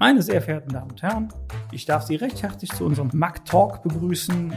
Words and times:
Meine 0.00 0.22
sehr 0.22 0.40
verehrten 0.40 0.72
Damen 0.72 0.92
und 0.92 1.02
Herren, 1.02 1.28
ich 1.72 1.84
darf 1.84 2.04
Sie 2.04 2.14
recht 2.14 2.40
herzlich 2.40 2.70
zu 2.70 2.84
unserem 2.84 3.10
Mac 3.14 3.44
Talk 3.44 3.82
begrüßen. 3.82 4.52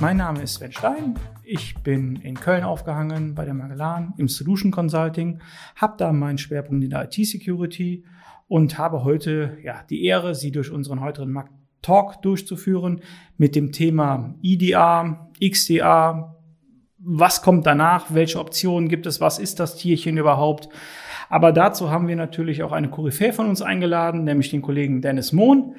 Mein 0.00 0.18
Name 0.18 0.42
ist 0.42 0.56
Sven 0.56 0.72
Stein. 0.72 1.14
Ich 1.42 1.76
bin 1.76 2.16
in 2.16 2.34
Köln 2.34 2.64
aufgehangen 2.64 3.34
bei 3.34 3.46
der 3.46 3.54
Magellan 3.54 4.12
im 4.18 4.28
Solution 4.28 4.70
Consulting, 4.70 5.40
habe 5.76 5.94
da 5.96 6.12
meinen 6.12 6.36
Schwerpunkt 6.36 6.84
in 6.84 6.90
der 6.90 7.04
IT-Security 7.04 8.04
und 8.46 8.76
habe 8.76 9.04
heute 9.04 9.56
ja, 9.62 9.84
die 9.88 10.04
Ehre, 10.04 10.34
Sie 10.34 10.52
durch 10.52 10.70
unseren 10.70 11.00
heutigen 11.00 11.32
Mac 11.32 11.48
Talk 11.80 12.20
durchzuführen 12.20 13.00
mit 13.38 13.56
dem 13.56 13.72
Thema 13.72 14.34
IDA, 14.42 15.30
XDA, 15.42 16.33
was 17.04 17.42
kommt 17.42 17.66
danach, 17.66 18.06
welche 18.14 18.40
Optionen 18.40 18.88
gibt 18.88 19.06
es, 19.06 19.20
was 19.20 19.38
ist 19.38 19.60
das 19.60 19.76
Tierchen 19.76 20.16
überhaupt. 20.16 20.68
Aber 21.28 21.52
dazu 21.52 21.90
haben 21.90 22.08
wir 22.08 22.16
natürlich 22.16 22.62
auch 22.62 22.72
eine 22.72 22.88
Koryphäe 22.88 23.32
von 23.32 23.48
uns 23.48 23.62
eingeladen, 23.62 24.24
nämlich 24.24 24.50
den 24.50 24.62
Kollegen 24.62 25.02
Dennis 25.02 25.32
Mohn, 25.32 25.74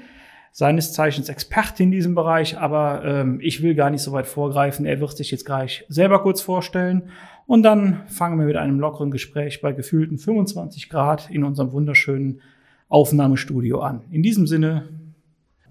seines 0.52 0.93
Zeichens 0.93 1.30
Experte 1.30 1.83
in 1.83 1.91
diesem 1.91 2.16
Bereich. 2.16 2.57
Aber 2.57 3.03
ähm, 3.03 3.39
ich 3.41 3.61
will 3.61 3.75
gar 3.75 3.89
nicht 3.89 4.02
so 4.02 4.11
weit 4.11 4.27
vorgreifen. 4.27 4.85
Er 4.85 4.99
wird 4.99 5.17
sich 5.17 5.31
jetzt 5.31 5.45
gleich 5.45 5.85
selber 5.89 6.21
kurz 6.21 6.41
vorstellen. 6.41 7.09
Und 7.47 7.63
dann 7.63 8.03
fangen 8.07 8.39
wir 8.39 8.45
mit 8.45 8.55
einem 8.55 8.80
lockeren 8.80 9.11
Gespräch 9.11 9.61
bei 9.61 9.71
gefühlten 9.71 10.17
25 10.17 10.89
Grad 10.89 11.30
in 11.30 11.44
unserem 11.44 11.71
wunderschönen 11.71 12.41
Aufnahmestudio 12.89 13.81
an. 13.81 14.02
In 14.11 14.23
diesem 14.23 14.47
Sinne. 14.47 15.05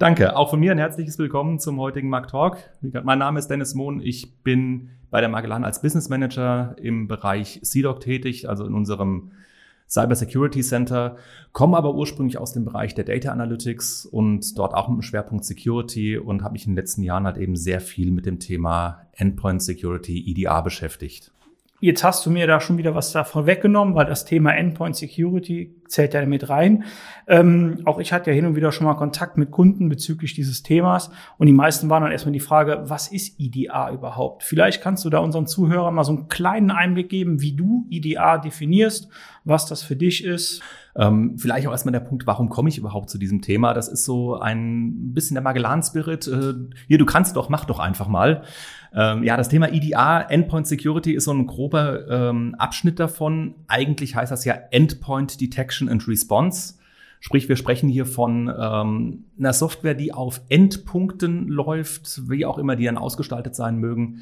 Danke. 0.05 0.37
Auch 0.37 0.51
von 0.51 0.61
mir 0.61 0.71
ein 0.71 0.77
herzliches 0.77 1.19
Willkommen 1.19 1.59
zum 1.59 1.81
heutigen 1.81 2.11
Mark 2.11 2.29
Talk. 2.29 2.59
Mein 2.83 3.19
Name 3.19 3.39
ist 3.39 3.49
Dennis 3.49 3.75
Mohn. 3.75 4.03
Ich 4.03 4.35
bin 4.43 4.91
bei 5.11 5.21
der 5.23 5.31
Magellan 5.31 5.65
als 5.65 5.81
Business 5.81 6.11
Manager 6.11 6.77
im 6.77 7.09
Bereich 7.09 7.61
CDOC 7.63 8.01
tätig, 8.01 8.47
also 8.47 8.67
in 8.67 8.75
unserem 8.75 9.31
Cyber 9.89 10.15
Security 10.15 10.61
Center, 10.61 11.17
komme 11.53 11.79
aber 11.79 11.95
ursprünglich 11.95 12.37
aus 12.37 12.53
dem 12.53 12.67
Bereich 12.67 12.95
der 12.95 13.05
Data 13.05 13.33
Analytics 13.33 14.05
und 14.05 14.59
dort 14.59 14.75
auch 14.75 14.89
mit 14.89 14.99
dem 14.99 15.03
Schwerpunkt 15.03 15.47
Security 15.47 16.19
und 16.19 16.43
habe 16.43 16.53
mich 16.53 16.67
in 16.67 16.73
den 16.73 16.77
letzten 16.77 17.03
Jahren 17.03 17.25
halt 17.25 17.39
eben 17.39 17.57
sehr 17.57 17.81
viel 17.81 18.11
mit 18.11 18.27
dem 18.27 18.41
Thema 18.41 19.07
Endpoint 19.13 19.63
Security, 19.63 20.23
EDR 20.31 20.61
beschäftigt. 20.61 21.33
Jetzt 21.81 22.05
hast 22.05 22.25
du 22.25 22.31
mir 22.31 22.47
da 22.47 22.61
schon 22.61 22.79
wieder 22.79 22.95
was 22.95 23.13
davon 23.13 23.47
weggenommen, 23.47 23.95
weil 23.95 24.07
das 24.07 24.25
Thema 24.25 24.55
Endpoint 24.55 24.97
Security 24.97 25.75
zählt 25.89 26.15
ja 26.15 26.25
mit 26.25 26.49
rein. 26.49 26.85
Ähm, 27.27 27.81
auch 27.85 27.99
ich 27.99 28.13
hatte 28.13 28.31
ja 28.31 28.35
hin 28.35 28.47
und 28.47 28.57
wieder 28.57 28.73
schon 28.73 28.87
mal 28.87 28.95
Kontakt 28.95 29.37
mit 29.37 29.51
Kunden 29.51 29.89
bezüglich 29.89 30.35
dieses 30.35 30.63
Themas 30.63 31.11
und 31.37 31.47
die 31.47 31.53
meisten 31.53 31.91
waren 31.91 32.03
dann 32.03 32.13
erstmal 32.13 32.33
die 32.33 32.41
Frage, 32.41 32.85
was 32.87 33.09
ist 33.09 33.39
IDA 33.39 33.91
überhaupt? 33.93 34.45
Vielleicht 34.45 34.83
kannst 34.83 35.05
du 35.05 35.11
da 35.11 35.19
unseren 35.19 35.47
Zuhörern 35.47 35.95
mal 35.95 36.05
so 36.05 36.13
einen 36.13 36.29
kleinen 36.29 36.71
Einblick 36.71 37.09
geben, 37.09 37.43
wie 37.43 37.53
du 37.53 37.87
IDA 37.91 38.39
definierst, 38.39 39.09
was 39.45 39.67
das 39.67 39.83
für 39.83 39.97
dich 39.97 40.25
ist. 40.25 40.63
Ähm, 40.97 41.37
vielleicht 41.39 41.67
auch 41.67 41.73
erstmal 41.73 41.93
der 41.93 42.01
Punkt, 42.01 42.27
warum 42.27 42.49
komme 42.49 42.69
ich 42.69 42.79
überhaupt 42.79 43.11
zu 43.11 43.19
diesem 43.19 43.43
Thema? 43.43 43.75
Das 43.75 43.89
ist 43.89 44.05
so 44.05 44.39
ein 44.39 45.13
bisschen 45.13 45.35
der 45.35 45.43
Magellan-Spirit. 45.43 46.29
Äh, 46.29 46.55
hier, 46.87 46.99
du 46.99 47.05
kannst 47.05 47.37
doch, 47.37 47.49
mach 47.49 47.65
doch 47.65 47.81
einfach 47.81 48.07
mal. 48.07 48.45
Ähm, 48.95 49.25
ja, 49.25 49.37
das 49.37 49.49
Thema 49.49 49.73
EDA, 49.73 50.21
Endpoint 50.23 50.67
Security, 50.67 51.13
ist 51.13 51.25
so 51.25 51.33
ein 51.33 51.47
grober 51.47 52.09
ähm, 52.09 52.55
Abschnitt 52.59 53.01
davon. 53.01 53.55
Eigentlich 53.67 54.15
heißt 54.15 54.31
das 54.31 54.45
ja 54.45 54.55
Endpoint 54.71 55.41
Detection 55.41 55.89
and 55.89 56.07
Response. 56.07 56.75
Sprich, 57.19 57.49
wir 57.49 57.57
sprechen 57.57 57.89
hier 57.89 58.07
von 58.07 58.53
ähm, 58.57 59.25
einer 59.39 59.53
Software, 59.53 59.95
die 59.95 60.13
auf 60.13 60.43
Endpunkten 60.49 61.49
läuft, 61.49 62.29
wie 62.29 62.45
auch 62.45 62.59
immer 62.59 62.77
die 62.77 62.85
dann 62.85 62.99
ausgestaltet 62.99 63.57
sein 63.57 63.79
mögen. 63.79 64.21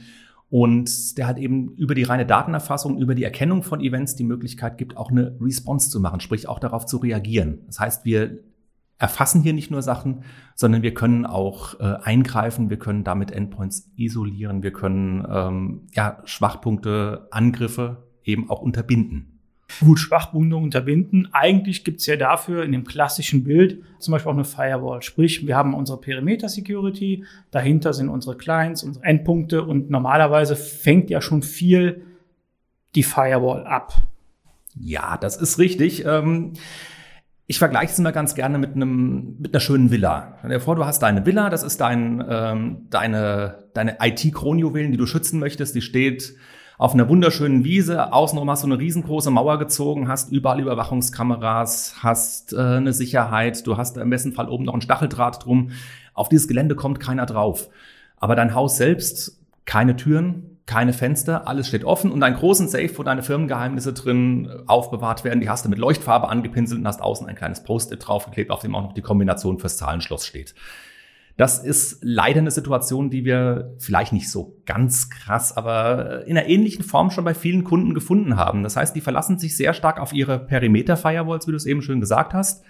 Und 0.48 1.18
der 1.18 1.26
hat 1.26 1.38
eben 1.38 1.72
über 1.76 1.94
die 1.94 2.02
reine 2.02 2.26
Datenerfassung, 2.26 2.98
über 2.98 3.14
die 3.14 3.24
Erkennung 3.24 3.62
von 3.62 3.80
Events 3.80 4.16
die 4.16 4.24
Möglichkeit 4.24 4.78
gibt, 4.78 4.96
auch 4.96 5.10
eine 5.10 5.36
Response 5.40 5.90
zu 5.90 5.98
machen, 5.98 6.20
sprich 6.20 6.48
auch 6.48 6.58
darauf 6.58 6.86
zu 6.86 6.98
reagieren. 6.98 7.60
Das 7.66 7.80
heißt, 7.80 8.04
wir 8.04 8.38
erfassen 9.02 9.42
hier 9.42 9.52
nicht 9.52 9.72
nur 9.72 9.82
Sachen, 9.82 10.22
sondern 10.54 10.82
wir 10.82 10.94
können 10.94 11.26
auch 11.26 11.80
äh, 11.80 11.96
eingreifen, 12.02 12.70
wir 12.70 12.78
können 12.78 13.02
damit 13.02 13.32
Endpoints 13.32 13.90
isolieren, 13.96 14.62
wir 14.62 14.72
können 14.72 15.26
ähm, 15.28 15.88
ja, 15.92 16.22
Schwachpunkte, 16.24 17.26
Angriffe 17.32 18.04
eben 18.22 18.48
auch 18.48 18.62
unterbinden 18.62 19.28
gut 19.80 19.98
Schwachpunkte 19.98 20.56
unterbinden. 20.56 21.30
Eigentlich 21.32 21.82
gibt's 21.82 22.04
ja 22.04 22.16
dafür 22.16 22.62
in 22.62 22.72
dem 22.72 22.84
klassischen 22.84 23.42
Bild 23.42 23.82
zum 23.98 24.12
Beispiel 24.12 24.30
auch 24.30 24.34
eine 24.34 24.44
Firewall. 24.44 25.00
Sprich, 25.00 25.46
wir 25.46 25.56
haben 25.56 25.72
unsere 25.72 25.98
Perimeter 25.98 26.50
Security, 26.50 27.24
dahinter 27.50 27.94
sind 27.94 28.10
unsere 28.10 28.36
Clients, 28.36 28.82
unsere 28.82 29.02
Endpunkte 29.06 29.62
und 29.62 29.88
normalerweise 29.88 30.56
fängt 30.56 31.08
ja 31.08 31.22
schon 31.22 31.40
viel 31.40 32.04
die 32.94 33.02
Firewall 33.02 33.66
ab. 33.66 33.94
Ja, 34.74 35.16
das 35.16 35.38
ist 35.38 35.58
richtig. 35.58 36.04
Ähm 36.04 36.52
ich 37.52 37.58
vergleiche 37.58 37.92
es 37.92 37.98
immer 37.98 38.12
ganz 38.12 38.34
gerne 38.34 38.56
mit 38.56 38.74
einem 38.74 39.36
mit 39.38 39.52
einer 39.52 39.60
schönen 39.60 39.90
Villa. 39.90 40.36
Stell 40.38 40.52
dir 40.52 40.60
vor, 40.60 40.74
du 40.74 40.86
hast 40.86 41.00
deine 41.00 41.26
Villa, 41.26 41.50
das 41.50 41.62
ist 41.62 41.82
dein 41.82 42.24
ähm, 42.26 42.86
deine 42.88 43.68
deine 43.74 43.98
IT-Kronjuwelen, 44.00 44.90
die 44.90 44.96
du 44.96 45.04
schützen 45.04 45.38
möchtest. 45.38 45.74
Die 45.74 45.82
steht 45.82 46.34
auf 46.78 46.94
einer 46.94 47.10
wunderschönen 47.10 47.62
Wiese. 47.62 48.10
Außenrum 48.10 48.48
hast 48.48 48.62
du 48.62 48.68
eine 48.68 48.78
riesengroße 48.78 49.30
Mauer 49.30 49.58
gezogen, 49.58 50.08
hast 50.08 50.32
überall 50.32 50.60
Überwachungskameras, 50.60 51.96
hast 52.02 52.54
äh, 52.54 52.56
eine 52.56 52.94
Sicherheit, 52.94 53.66
du 53.66 53.76
hast 53.76 53.98
im 53.98 54.08
besten 54.08 54.32
Fall 54.32 54.48
oben 54.48 54.64
noch 54.64 54.72
einen 54.72 54.80
Stacheldraht 54.80 55.44
drum. 55.44 55.72
Auf 56.14 56.30
dieses 56.30 56.48
Gelände 56.48 56.74
kommt 56.74 57.00
keiner 57.00 57.26
drauf. 57.26 57.68
Aber 58.16 58.34
dein 58.34 58.54
Haus 58.54 58.78
selbst, 58.78 59.38
keine 59.66 59.96
Türen, 59.96 60.51
keine 60.66 60.92
Fenster, 60.92 61.48
alles 61.48 61.68
steht 61.68 61.84
offen 61.84 62.12
und 62.12 62.22
einen 62.22 62.36
großen 62.36 62.68
Safe, 62.68 62.90
wo 62.96 63.02
deine 63.02 63.22
Firmengeheimnisse 63.22 63.92
drin 63.92 64.46
äh, 64.46 64.62
aufbewahrt 64.66 65.24
werden, 65.24 65.40
die 65.40 65.48
hast 65.48 65.64
du 65.64 65.68
mit 65.68 65.78
Leuchtfarbe 65.78 66.28
angepinselt 66.28 66.80
und 66.80 66.86
hast 66.86 67.02
außen 67.02 67.26
ein 67.26 67.34
kleines 67.34 67.64
Post-it 67.64 68.06
draufgeklebt, 68.06 68.50
auf 68.50 68.60
dem 68.60 68.74
auch 68.74 68.82
noch 68.82 68.92
die 68.92 69.02
Kombination 69.02 69.58
fürs 69.58 69.76
Zahlenschloss 69.76 70.26
steht. 70.26 70.54
Das 71.36 71.58
ist 71.58 71.98
leider 72.02 72.40
eine 72.40 72.50
Situation, 72.50 73.08
die 73.08 73.24
wir 73.24 73.74
vielleicht 73.78 74.12
nicht 74.12 74.30
so 74.30 74.58
ganz 74.66 75.08
krass, 75.08 75.56
aber 75.56 76.26
in 76.26 76.36
einer 76.36 76.46
ähnlichen 76.46 76.84
Form 76.84 77.10
schon 77.10 77.24
bei 77.24 77.34
vielen 77.34 77.64
Kunden 77.64 77.94
gefunden 77.94 78.36
haben. 78.36 78.62
Das 78.62 78.76
heißt, 78.76 78.94
die 78.94 79.00
verlassen 79.00 79.38
sich 79.38 79.56
sehr 79.56 79.72
stark 79.72 79.98
auf 79.98 80.12
ihre 80.12 80.38
Perimeter-Firewalls, 80.38 81.46
wie 81.46 81.52
du 81.52 81.56
es 81.56 81.66
eben 81.66 81.80
schön 81.80 82.00
gesagt 82.00 82.34
hast. 82.34 82.64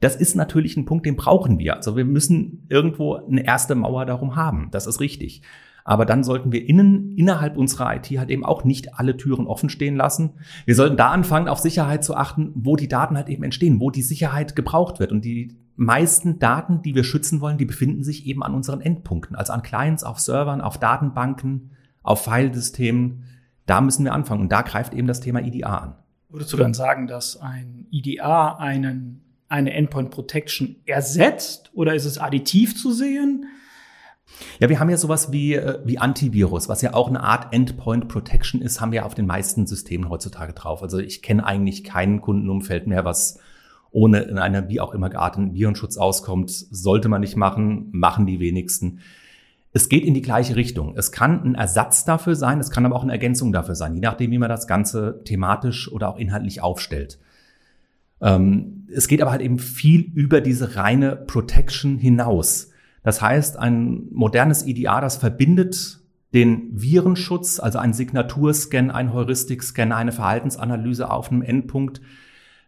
Das 0.00 0.16
ist 0.16 0.34
natürlich 0.34 0.76
ein 0.76 0.84
Punkt, 0.84 1.06
den 1.06 1.16
brauchen 1.16 1.58
wir. 1.58 1.76
Also 1.76 1.96
wir 1.96 2.04
müssen 2.04 2.66
irgendwo 2.68 3.14
eine 3.14 3.46
erste 3.46 3.74
Mauer 3.76 4.04
darum 4.04 4.36
haben. 4.36 4.68
Das 4.72 4.86
ist 4.86 5.00
richtig. 5.00 5.42
Aber 5.86 6.04
dann 6.04 6.24
sollten 6.24 6.50
wir 6.50 6.68
innen, 6.68 7.16
innerhalb 7.16 7.56
unserer 7.56 7.94
IT 7.94 8.06
halt 8.18 8.28
eben 8.28 8.44
auch 8.44 8.64
nicht 8.64 8.98
alle 8.98 9.16
Türen 9.16 9.46
offen 9.46 9.68
stehen 9.68 9.94
lassen. 9.94 10.30
Wir 10.64 10.74
sollten 10.74 10.96
da 10.96 11.10
anfangen, 11.10 11.46
auf 11.46 11.60
Sicherheit 11.60 12.02
zu 12.02 12.16
achten, 12.16 12.50
wo 12.56 12.74
die 12.74 12.88
Daten 12.88 13.16
halt 13.16 13.28
eben 13.28 13.44
entstehen, 13.44 13.78
wo 13.78 13.92
die 13.92 14.02
Sicherheit 14.02 14.56
gebraucht 14.56 14.98
wird. 14.98 15.12
Und 15.12 15.24
die 15.24 15.56
meisten 15.76 16.40
Daten, 16.40 16.82
die 16.82 16.96
wir 16.96 17.04
schützen 17.04 17.40
wollen, 17.40 17.56
die 17.56 17.66
befinden 17.66 18.02
sich 18.02 18.26
eben 18.26 18.42
an 18.42 18.52
unseren 18.52 18.80
Endpunkten, 18.80 19.36
also 19.36 19.52
an 19.52 19.62
Clients, 19.62 20.02
auf 20.02 20.18
Servern, 20.18 20.60
auf 20.60 20.78
Datenbanken, 20.78 21.70
auf 22.02 22.24
Filesystemen. 22.24 23.22
Da 23.66 23.80
müssen 23.80 24.04
wir 24.04 24.12
anfangen. 24.12 24.40
Und 24.40 24.50
da 24.50 24.62
greift 24.62 24.92
eben 24.92 25.06
das 25.06 25.20
Thema 25.20 25.40
IDA 25.40 25.78
an. 25.78 25.94
Würdest 26.30 26.52
du 26.52 26.56
dann 26.56 26.74
sagen, 26.74 27.06
dass 27.06 27.40
ein 27.40 27.86
IDA 27.92 28.56
einen, 28.56 29.20
eine 29.48 29.72
Endpoint 29.72 30.10
Protection 30.10 30.74
ersetzt 30.84 31.70
oder 31.74 31.94
ist 31.94 32.06
es 32.06 32.18
additiv 32.18 32.76
zu 32.76 32.90
sehen? 32.90 33.46
Ja, 34.58 34.68
wir 34.68 34.80
haben 34.80 34.90
ja 34.90 34.96
sowas 34.96 35.32
wie, 35.32 35.54
äh, 35.54 35.78
wie 35.84 35.98
Antivirus, 35.98 36.68
was 36.68 36.82
ja 36.82 36.94
auch 36.94 37.08
eine 37.08 37.22
Art 37.22 37.52
Endpoint 37.52 38.08
Protection 38.08 38.60
ist, 38.60 38.80
haben 38.80 38.92
wir 38.92 39.06
auf 39.06 39.14
den 39.14 39.26
meisten 39.26 39.66
Systemen 39.66 40.08
heutzutage 40.08 40.52
drauf. 40.52 40.82
Also 40.82 40.98
ich 40.98 41.22
kenne 41.22 41.44
eigentlich 41.44 41.84
keinen 41.84 42.20
Kundenumfeld 42.20 42.86
mehr, 42.86 43.04
was 43.04 43.38
ohne 43.90 44.20
in 44.22 44.38
einer 44.38 44.68
wie 44.68 44.80
auch 44.80 44.92
immer 44.92 45.08
gearteten 45.10 45.54
Virenschutz 45.54 45.96
auskommt. 45.96 46.50
Sollte 46.50 47.08
man 47.08 47.20
nicht 47.20 47.36
machen, 47.36 47.88
machen 47.92 48.26
die 48.26 48.40
wenigsten. 48.40 49.00
Es 49.72 49.88
geht 49.88 50.04
in 50.04 50.14
die 50.14 50.22
gleiche 50.22 50.56
Richtung. 50.56 50.94
Es 50.96 51.12
kann 51.12 51.42
ein 51.42 51.54
Ersatz 51.54 52.04
dafür 52.04 52.34
sein, 52.34 52.60
es 52.60 52.70
kann 52.70 52.86
aber 52.86 52.96
auch 52.96 53.02
eine 53.02 53.12
Ergänzung 53.12 53.52
dafür 53.52 53.74
sein, 53.74 53.94
je 53.94 54.00
nachdem, 54.00 54.30
wie 54.30 54.38
man 54.38 54.48
das 54.48 54.66
Ganze 54.66 55.22
thematisch 55.24 55.90
oder 55.92 56.08
auch 56.08 56.18
inhaltlich 56.18 56.62
aufstellt. 56.62 57.18
Ähm, 58.20 58.86
es 58.92 59.08
geht 59.08 59.20
aber 59.20 59.30
halt 59.30 59.42
eben 59.42 59.58
viel 59.58 60.00
über 60.00 60.40
diese 60.40 60.76
reine 60.76 61.16
Protection 61.16 61.98
hinaus. 61.98 62.70
Das 63.06 63.22
heißt, 63.22 63.56
ein 63.56 64.08
modernes 64.10 64.66
IDA, 64.66 65.00
das 65.00 65.16
verbindet 65.16 66.00
den 66.34 66.70
Virenschutz, 66.72 67.60
also 67.60 67.78
ein 67.78 67.92
Signaturscan, 67.92 68.90
ein 68.90 69.12
Heuristikscan, 69.12 69.92
eine 69.92 70.10
Verhaltensanalyse 70.10 71.08
auf 71.08 71.30
einem 71.30 71.42
Endpunkt 71.42 72.00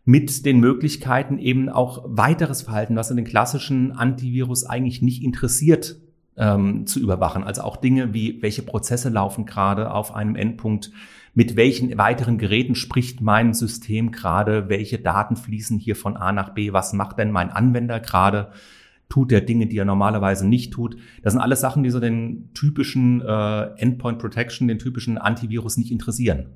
mit 0.05 0.47
den 0.47 0.61
Möglichkeiten 0.61 1.39
eben 1.39 1.69
auch 1.69 2.05
weiteres 2.07 2.63
Verhalten, 2.63 2.95
was 2.95 3.11
in 3.11 3.17
den 3.17 3.27
klassischen 3.27 3.91
Antivirus 3.91 4.65
eigentlich 4.65 5.03
nicht 5.03 5.25
interessiert, 5.25 5.97
ähm, 6.37 6.87
zu 6.87 7.01
überwachen. 7.01 7.43
Also 7.43 7.63
auch 7.63 7.77
Dinge 7.77 8.15
wie, 8.15 8.41
welche 8.41 8.63
Prozesse 8.63 9.09
laufen 9.09 9.45
gerade 9.45 9.91
auf 9.91 10.15
einem 10.15 10.37
Endpunkt, 10.37 10.93
mit 11.35 11.57
welchen 11.57 11.99
weiteren 11.99 12.39
Geräten 12.39 12.77
spricht 12.77 13.21
mein 13.21 13.55
System 13.55 14.13
gerade, 14.13 14.69
welche 14.69 15.01
Daten 15.01 15.35
fließen 15.35 15.81
hier 15.81 15.97
von 15.97 16.17
A 16.17 16.31
nach 16.31 16.51
B, 16.51 16.73
was 16.73 16.93
macht 16.93 17.19
denn 17.19 17.33
mein 17.33 17.51
Anwender 17.51 17.99
gerade 17.99 18.53
tut 19.09 19.31
der 19.31 19.41
Dinge, 19.41 19.67
die 19.67 19.79
er 19.79 19.85
normalerweise 19.85 20.47
nicht 20.47 20.73
tut. 20.73 20.97
Das 21.23 21.33
sind 21.33 21.43
alles 21.43 21.61
Sachen, 21.61 21.83
die 21.83 21.91
so 21.91 22.01
den 22.01 22.51
typischen 22.55 23.23
äh, 23.23 23.63
Endpoint 23.77 24.19
Protection, 24.19 24.69
den 24.69 24.79
typischen 24.79 25.19
Antivirus 25.19 25.77
nicht 25.77 25.91
interessieren. 25.91 26.47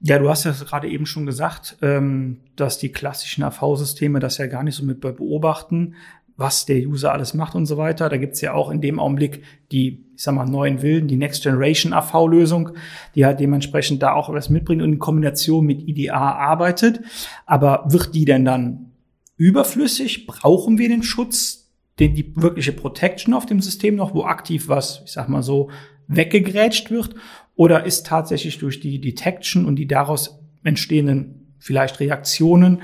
Ja, 0.00 0.20
du 0.20 0.28
hast 0.28 0.44
ja 0.44 0.52
gerade 0.52 0.88
eben 0.88 1.06
schon 1.06 1.26
gesagt, 1.26 1.76
ähm, 1.82 2.38
dass 2.54 2.78
die 2.78 2.90
klassischen 2.90 3.42
AV-Systeme 3.42 4.20
das 4.20 4.38
ja 4.38 4.46
gar 4.46 4.62
nicht 4.62 4.76
so 4.76 4.84
mit 4.84 5.00
beobachten, 5.00 5.94
was 6.36 6.66
der 6.66 6.86
User 6.86 7.12
alles 7.12 7.34
macht 7.34 7.56
und 7.56 7.66
so 7.66 7.76
weiter. 7.78 8.08
Da 8.08 8.16
gibt's 8.16 8.40
ja 8.40 8.52
auch 8.52 8.70
in 8.70 8.80
dem 8.80 9.00
Augenblick 9.00 9.42
die, 9.72 10.04
ich 10.14 10.22
sag 10.22 10.36
mal, 10.36 10.46
neuen 10.46 10.82
Wilden, 10.82 11.08
die 11.08 11.16
Next 11.16 11.42
Generation 11.42 11.92
AV-Lösung, 11.92 12.70
die 13.16 13.26
halt 13.26 13.40
dementsprechend 13.40 14.04
da 14.04 14.12
auch 14.12 14.32
was 14.32 14.48
mitbringt 14.48 14.80
und 14.80 14.92
in 14.92 14.98
Kombination 15.00 15.66
mit 15.66 15.82
IDA 15.88 16.14
arbeitet. 16.14 17.00
Aber 17.44 17.84
wird 17.88 18.14
die 18.14 18.24
denn 18.24 18.44
dann 18.44 18.87
überflüssig? 19.38 20.26
Brauchen 20.26 20.76
wir 20.76 20.90
den 20.90 21.02
Schutz, 21.02 21.70
den, 21.98 22.14
die 22.14 22.36
wirkliche 22.36 22.72
Protection 22.72 23.32
auf 23.32 23.46
dem 23.46 23.62
System 23.62 23.96
noch, 23.96 24.14
wo 24.14 24.24
aktiv 24.24 24.68
was, 24.68 25.02
ich 25.06 25.12
sag 25.12 25.30
mal 25.30 25.42
so, 25.42 25.70
weggegrätscht 26.08 26.90
wird? 26.90 27.14
Oder 27.54 27.84
ist 27.84 28.06
tatsächlich 28.06 28.58
durch 28.58 28.80
die 28.80 29.00
Detection 29.00 29.64
und 29.64 29.76
die 29.76 29.86
daraus 29.86 30.38
entstehenden 30.62 31.54
vielleicht 31.58 32.00
Reaktionen 32.00 32.82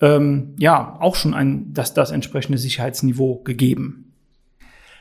ähm, 0.00 0.54
ja 0.58 0.96
auch 1.00 1.14
schon 1.14 1.34
ein, 1.34 1.72
das, 1.72 1.94
das 1.94 2.10
entsprechende 2.10 2.58
Sicherheitsniveau 2.58 3.42
gegeben? 3.42 4.14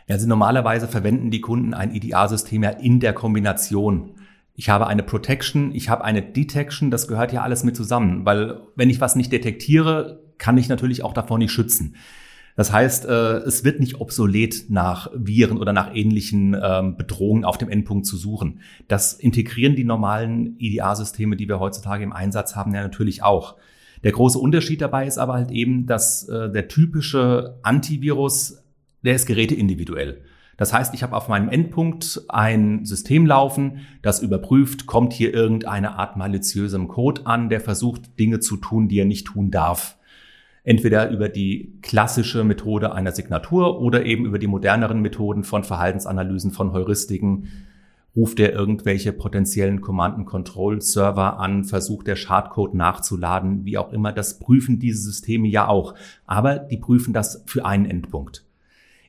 Also 0.07 0.28
normalerweise 0.28 0.88
verwenden 0.88 1.31
die 1.31 1.42
Kunden 1.42 1.74
ein 1.74 1.94
EDA-System 1.94 2.63
ja 2.63 2.69
in 2.69 3.00
der 3.00 3.13
Kombination. 3.13 4.12
Ich 4.54 4.69
habe 4.69 4.88
eine 4.88 5.04
Protection, 5.04 5.74
ich 5.74 5.90
habe 5.90 6.06
eine 6.06 6.22
Detection, 6.22 6.92
das 6.92 7.07
gehört 7.07 7.34
ja 7.34 7.42
alles 7.42 7.63
mit 7.63 7.75
zusammen, 7.75 8.25
weil 8.25 8.62
wenn 8.75 8.90
ich 8.90 9.02
was 9.02 9.16
nicht 9.16 9.31
detektiere, 9.31 10.25
kann 10.37 10.57
ich 10.57 10.69
natürlich 10.69 11.03
auch 11.03 11.13
davor 11.13 11.37
nicht 11.37 11.51
schützen. 11.51 11.95
Das 12.55 12.71
heißt, 12.71 13.05
äh, 13.05 13.37
es 13.39 13.65
wird 13.65 13.81
nicht 13.81 13.99
obsolet 13.99 14.69
nach 14.69 15.11
Viren 15.13 15.57
oder 15.57 15.73
nach 15.73 15.93
ähnlichen 15.93 16.55
ähm, 16.61 16.95
Bedrohungen 16.95 17.43
auf 17.43 17.57
dem 17.57 17.69
Endpunkt 17.69 18.05
zu 18.05 18.15
suchen. 18.15 18.61
Das 18.87 19.13
integrieren 19.13 19.75
die 19.75 19.83
normalen 19.83 20.55
EDA-Systeme, 20.59 21.35
die 21.35 21.49
wir 21.49 21.59
heutzutage 21.59 22.03
im 22.03 22.13
Einsatz 22.13 22.55
haben, 22.55 22.73
ja 22.73 22.81
natürlich 22.81 23.23
auch. 23.23 23.57
Der 24.03 24.13
große 24.13 24.39
Unterschied 24.39 24.81
dabei 24.81 25.05
ist 25.05 25.17
aber 25.17 25.33
halt 25.33 25.51
eben, 25.51 25.85
dass 25.85 26.29
äh, 26.29 26.49
der 26.49 26.69
typische 26.69 27.59
Antivirus, 27.61 28.63
der 29.03 29.15
ist 29.15 29.25
geräteindividuell. 29.25 30.21
Das 30.57 30.71
heißt, 30.71 30.93
ich 30.93 31.03
habe 31.03 31.17
auf 31.17 31.27
meinem 31.27 31.49
Endpunkt 31.49 32.21
ein 32.29 32.85
System 32.85 33.25
laufen, 33.25 33.81
das 34.01 34.21
überprüft, 34.21 34.85
kommt 34.85 35.11
hier 35.11 35.33
irgendeine 35.33 35.99
Art 35.99 36.15
maliziösem 36.15 36.87
Code 36.87 37.25
an, 37.25 37.49
der 37.49 37.59
versucht, 37.59 38.17
Dinge 38.17 38.39
zu 38.39 38.55
tun, 38.55 38.87
die 38.87 38.99
er 38.99 39.05
nicht 39.05 39.27
tun 39.27 39.51
darf. 39.51 39.97
Entweder 40.65 41.12
über 41.12 41.29
die 41.29 41.77
klassische 41.83 42.44
Methode 42.44 42.91
einer 42.91 43.12
Signatur 43.12 43.79
oder 43.79 44.03
eben 44.03 44.25
über 44.25 44.39
die 44.39 44.47
moderneren 44.47 45.00
Methoden 45.00 45.44
von 45.44 45.63
Verhaltensanalysen, 45.63 46.51
von 46.51 46.73
Heuristiken. 46.73 47.50
Ruft 48.15 48.39
er 48.39 48.51
irgendwelche 48.51 49.13
potenziellen 49.13 49.81
Command-and-Control-Server 49.81 51.39
an, 51.39 51.65
versucht 51.65 52.07
der 52.07 52.15
Schadcode 52.15 52.73
nachzuladen, 52.73 53.63
wie 53.63 53.77
auch 53.77 53.94
immer. 53.94 54.12
Das 54.12 54.39
prüfen 54.39 54.79
diese 54.79 55.03
Systeme 55.03 55.47
ja 55.47 55.67
auch. 55.67 55.94
Aber 56.25 56.57
die 56.57 56.77
prüfen 56.77 57.13
das 57.13 57.44
für 57.45 57.63
einen 57.63 57.85
Endpunkt. 57.85 58.44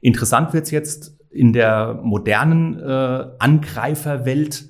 Interessant 0.03 0.53
wird's 0.53 0.71
jetzt 0.71 1.17
in 1.31 1.55
der 1.55 2.01
modernen 2.03 2.79
äh, 2.79 3.29
Angreiferwelt, 3.39 4.69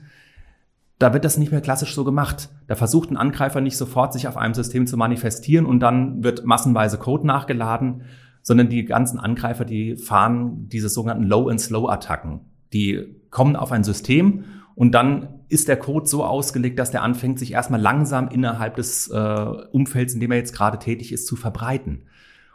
da 0.99 1.13
wird 1.13 1.25
das 1.25 1.37
nicht 1.37 1.53
mehr 1.53 1.61
klassisch 1.61 1.95
so 1.95 2.05
gemacht. 2.05 2.49
Da 2.67 2.75
versucht 2.75 3.11
ein 3.11 3.17
Angreifer 3.17 3.61
nicht 3.61 3.77
sofort, 3.77 4.13
sich 4.13 4.29
auf 4.29 4.37
einem 4.37 4.55
System 4.55 4.87
zu 4.87 4.97
manifestieren 4.97 5.67
und 5.67 5.81
dann 5.81 6.25
wird 6.25 6.45
massenweise 6.47 6.99
Code 6.99 7.27
nachgeladen, 7.27 8.03
sondern 8.43 8.69
die 8.69 8.85
ganzen 8.85 9.19
Angreifer, 9.19 9.65
die 9.65 9.97
fahren 9.97 10.69
diese 10.69 10.89
sogenannten 10.89 11.25
Low-and-Slow-Attacken. 11.25 12.41
Die 12.73 13.17
kommen 13.31 13.57
auf 13.57 13.73
ein 13.73 13.85
System 13.85 14.45
und 14.75 14.93
dann 14.93 15.41
ist 15.49 15.69
der 15.69 15.77
Code 15.77 16.07
so 16.07 16.25
ausgelegt, 16.25 16.79
dass 16.79 16.91
der 16.91 17.03
anfängt, 17.03 17.39
sich 17.39 17.53
erstmal 17.53 17.81
langsam 17.81 18.29
innerhalb 18.29 18.77
des 18.77 19.09
äh, 19.09 19.47
Umfelds, 19.73 20.15
in 20.15 20.21
dem 20.21 20.31
er 20.31 20.39
jetzt 20.39 20.55
gerade 20.55 20.79
tätig 20.79 21.13
ist, 21.13 21.27
zu 21.27 21.37
verbreiten. 21.37 22.05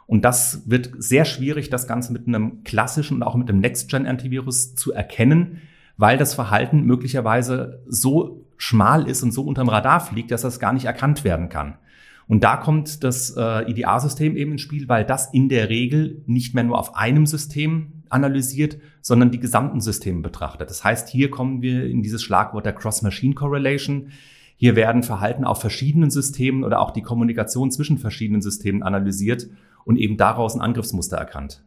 Und 0.06 0.24
das 0.24 0.62
wird 0.66 0.90
sehr 0.98 1.24
schwierig, 1.24 1.70
das 1.70 1.86
Ganze 1.86 2.12
mit 2.12 2.26
einem 2.26 2.64
klassischen 2.64 3.18
und 3.18 3.22
auch 3.22 3.34
mit 3.34 3.48
einem 3.48 3.60
Next-Gen-Antivirus 3.60 4.74
zu 4.74 4.92
erkennen, 4.92 5.62
weil 6.02 6.18
das 6.18 6.34
Verhalten 6.34 6.82
möglicherweise 6.82 7.80
so 7.86 8.44
schmal 8.56 9.08
ist 9.08 9.22
und 9.22 9.30
so 9.30 9.42
unterm 9.42 9.68
Radar 9.68 10.00
fliegt, 10.00 10.32
dass 10.32 10.42
das 10.42 10.58
gar 10.58 10.72
nicht 10.72 10.86
erkannt 10.86 11.22
werden 11.22 11.48
kann. 11.48 11.78
Und 12.26 12.42
da 12.42 12.56
kommt 12.56 13.04
das 13.04 13.36
äh, 13.36 13.70
IDA-System 13.70 14.36
eben 14.36 14.50
ins 14.50 14.62
Spiel, 14.62 14.88
weil 14.88 15.04
das 15.04 15.32
in 15.32 15.48
der 15.48 15.68
Regel 15.68 16.20
nicht 16.26 16.56
mehr 16.56 16.64
nur 16.64 16.76
auf 16.76 16.96
einem 16.96 17.24
System 17.24 18.02
analysiert, 18.08 18.78
sondern 19.00 19.30
die 19.30 19.38
gesamten 19.38 19.80
Systeme 19.80 20.22
betrachtet. 20.22 20.70
Das 20.70 20.82
heißt, 20.82 21.08
hier 21.08 21.30
kommen 21.30 21.62
wir 21.62 21.86
in 21.86 22.02
dieses 22.02 22.20
Schlagwort 22.20 22.66
der 22.66 22.72
Cross-Machine 22.72 23.34
Correlation. 23.34 24.08
Hier 24.56 24.74
werden 24.74 25.04
Verhalten 25.04 25.44
auf 25.44 25.60
verschiedenen 25.60 26.10
Systemen 26.10 26.64
oder 26.64 26.80
auch 26.80 26.90
die 26.90 27.02
Kommunikation 27.02 27.70
zwischen 27.70 27.98
verschiedenen 27.98 28.42
Systemen 28.42 28.82
analysiert 28.82 29.46
und 29.84 29.98
eben 29.98 30.16
daraus 30.16 30.56
ein 30.56 30.62
Angriffsmuster 30.62 31.16
erkannt. 31.16 31.62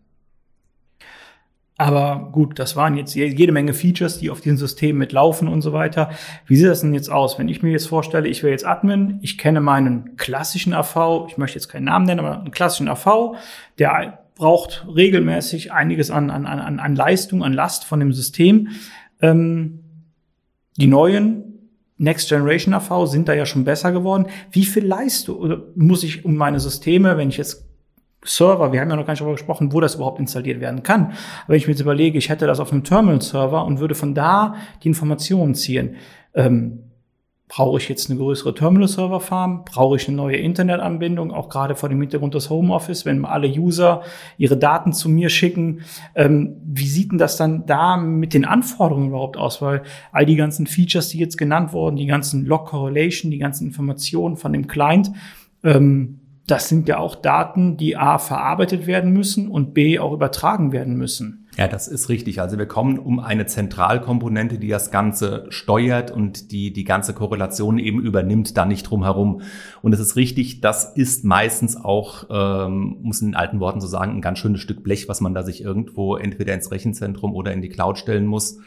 Aber 1.77 2.30
gut, 2.31 2.57
das 2.57 2.77
waren 2.77 2.95
jetzt 2.95 3.16
jede 3.16 3.51
Menge 3.51 3.74
Features, 3.74 4.19
die 4.19 4.30
auf 4.30 4.39
diesem 4.39 4.57
System 4.57 4.98
mitlaufen 4.98 5.50
und 5.50 5.62
so 5.62 5.74
weiter. 5.74 6.10
Wie 6.48 6.56
sieht 6.56 6.68
das 6.68 6.81
denn 6.81 6.94
jetzt 6.94 7.12
aus? 7.12 7.38
Wenn 7.38 7.50
ich 7.50 7.63
mir 7.63 7.72
jetzt 7.72 7.88
vorstelle, 7.88 8.30
ich 8.30 8.44
wäre 8.44 8.51
jetzt 8.51 8.66
Admin, 8.66 9.19
ich 9.22 9.38
kenne 9.38 9.60
meinen 9.60 10.16
klassischen 10.16 10.74
AV, 10.74 11.27
ich 11.27 11.38
möchte 11.38 11.57
jetzt 11.57 11.68
keinen 11.68 11.86
Namen 11.86 12.06
nennen, 12.06 12.22
aber 12.22 12.39
einen 12.39 12.51
klassischen 12.51 12.88
AV, 12.88 13.36
der 13.77 14.19
braucht 14.36 14.86
regelmäßig 14.94 15.74
einiges 15.74 16.12
an, 16.12 16.30
an, 16.30 16.45
an, 16.45 16.80
an 16.80 16.95
Leistung, 16.95 17.44
an 17.44 17.51
Last 17.51 17.83
von 17.83 18.00
dem 18.00 18.13
System. 18.13 18.69
Ähm, 19.21 19.80
die 20.78 20.88
neuen 20.88 21.44
Next 21.98 22.30
Generation 22.30 22.74
AV 22.74 23.06
sind 23.06 23.28
da 23.28 23.33
ja 23.33 23.45
schon 23.45 23.66
besser 23.66 23.92
geworden. 23.92 24.28
Wie 24.51 24.66
viel 24.66 24.86
Leistung 24.86 25.63
muss 25.75 26.04
ich 26.04 26.24
um 26.24 26.36
meine 26.36 26.60
Systeme, 26.60 27.18
wenn 27.18 27.30
ich 27.30 27.38
jetzt 27.38 27.66
Server, 28.25 28.74
wir 28.74 28.81
haben 28.81 28.89
ja 28.89 28.95
noch 28.95 29.06
gar 29.06 29.13
nicht 29.13 29.22
darüber 29.22 29.36
gesprochen, 29.36 29.72
wo 29.72 29.80
das 29.80 29.95
überhaupt 29.95 30.19
installiert 30.19 30.60
werden 30.60 30.83
kann. 30.83 31.06
Aber 31.44 31.50
wenn 31.50 31.57
ich 31.57 31.68
mir 31.68 31.74
jetzt 31.74 31.81
überlege, 31.81 32.18
ich 32.18 32.30
hätte 32.30 32.48
das 32.48 32.60
auf 32.60 32.72
einem 32.72 32.83
Terminal-Server 32.83 33.66
und 33.66 33.80
würde 33.80 33.95
von 33.95 34.13
da 34.13 34.56
die 34.83 34.88
Informationen 34.88 35.56
ziehen, 35.56 35.95
ähm, 36.33 36.86
brauche 37.48 37.77
ich 37.77 37.88
jetzt 37.89 38.10
eine 38.10 38.18
größere 38.19 38.56
Terminal-Server-Farm? 38.56 39.66
Brauche 39.66 39.98
ich 39.98 40.07
eine 40.07 40.18
neue 40.18 40.38
Internetanbindung? 40.38 41.31
Auch 41.31 41.50
gerade 41.50 41.75
vor 41.75 41.89
dem 41.89 42.01
Hintergrund 42.01 42.33
des 42.33 42.50
Homeoffice, 42.50 43.06
wenn 43.06 43.24
alle 43.24 43.48
User 43.48 44.01
ihre 44.38 44.57
Daten 44.57 44.94
zu 44.94 45.10
mir 45.10 45.30
schicken. 45.30 45.81
Ähm, 46.16 46.57
wie 46.66 46.88
sieht 46.88 47.12
denn 47.12 47.19
das 47.19 47.38
dann 47.38 47.66
da 47.66 47.98
mit 47.98 48.33
den 48.33 48.45
Anforderungen 48.45 49.10
überhaupt 49.10 49.38
aus? 49.38 49.62
Weil 49.62 49.83
all 50.12 50.25
die 50.25 50.36
ganzen 50.36 50.66
Features, 50.66 51.10
die 51.10 51.19
jetzt 51.19 51.38
genannt 51.38 51.71
wurden, 51.71 51.97
die 51.97 52.07
ganzen 52.07 52.45
Log-Correlation, 52.45 53.30
die 53.31 53.38
ganzen 53.38 53.68
Informationen 53.68 54.38
von 54.38 54.52
dem 54.52 54.68
Client, 54.68 55.11
ähm, 55.64 56.21
das 56.47 56.69
sind 56.69 56.87
ja 56.87 56.99
auch 56.99 57.16
Daten, 57.16 57.75
die 57.78 57.97
A 57.97 58.19
verarbeitet 58.19 58.85
werden 58.85 59.11
müssen 59.11 59.49
und 59.49 59.73
B 59.73 59.97
auch 59.97 60.14
übertragen 60.14 60.71
werden 60.71 60.95
müssen. 60.95 61.47
Ja, 61.57 61.68
das 61.68 61.87
ist 61.87 62.09
richtig. 62.09 62.42
Also 62.42 62.57
wir 62.57 62.68
kommen 62.68 62.99
um 62.99 63.19
eine 63.19 63.45
Zentralkomponente, 63.45 64.59
die 64.59 64.68
das 64.68 64.92
Ganze 64.92 65.45
steuert 65.49 66.11
und 66.11 66.52
die 66.52 66.73
die 66.73 66.83
ganze 66.83 67.14
Korrelation 67.14 67.80
eben 67.80 68.02
übernimmt, 68.02 68.57
da 68.57 68.66
nicht 68.66 68.83
drum 68.83 69.04
herum. 69.04 69.42
Und 69.81 69.94
es 69.94 69.99
ist 69.99 70.18
richtig, 70.18 70.61
das 70.61 70.95
ist 70.95 71.23
meistens 71.23 71.78
auch, 71.78 72.25
ähm, 72.30 72.97
muss 73.02 73.21
in 73.21 73.30
den 73.30 73.35
alten 73.35 73.59
Worten 73.59 73.80
so 73.80 73.87
sagen, 73.87 74.11
ein 74.11 74.21
ganz 74.21 74.40
schönes 74.40 74.61
Stück 74.61 74.83
Blech, 74.83 75.07
was 75.07 75.21
man 75.21 75.33
da 75.33 75.44
sich 75.44 75.64
irgendwo 75.64 76.18
entweder 76.18 76.54
ins 76.54 76.71
Rechenzentrum 76.71 77.33
oder 77.33 77.54
in 77.54 77.61
die 77.61 77.69
Cloud 77.69 77.97
stellen 77.97 78.28
muss. 78.28 78.59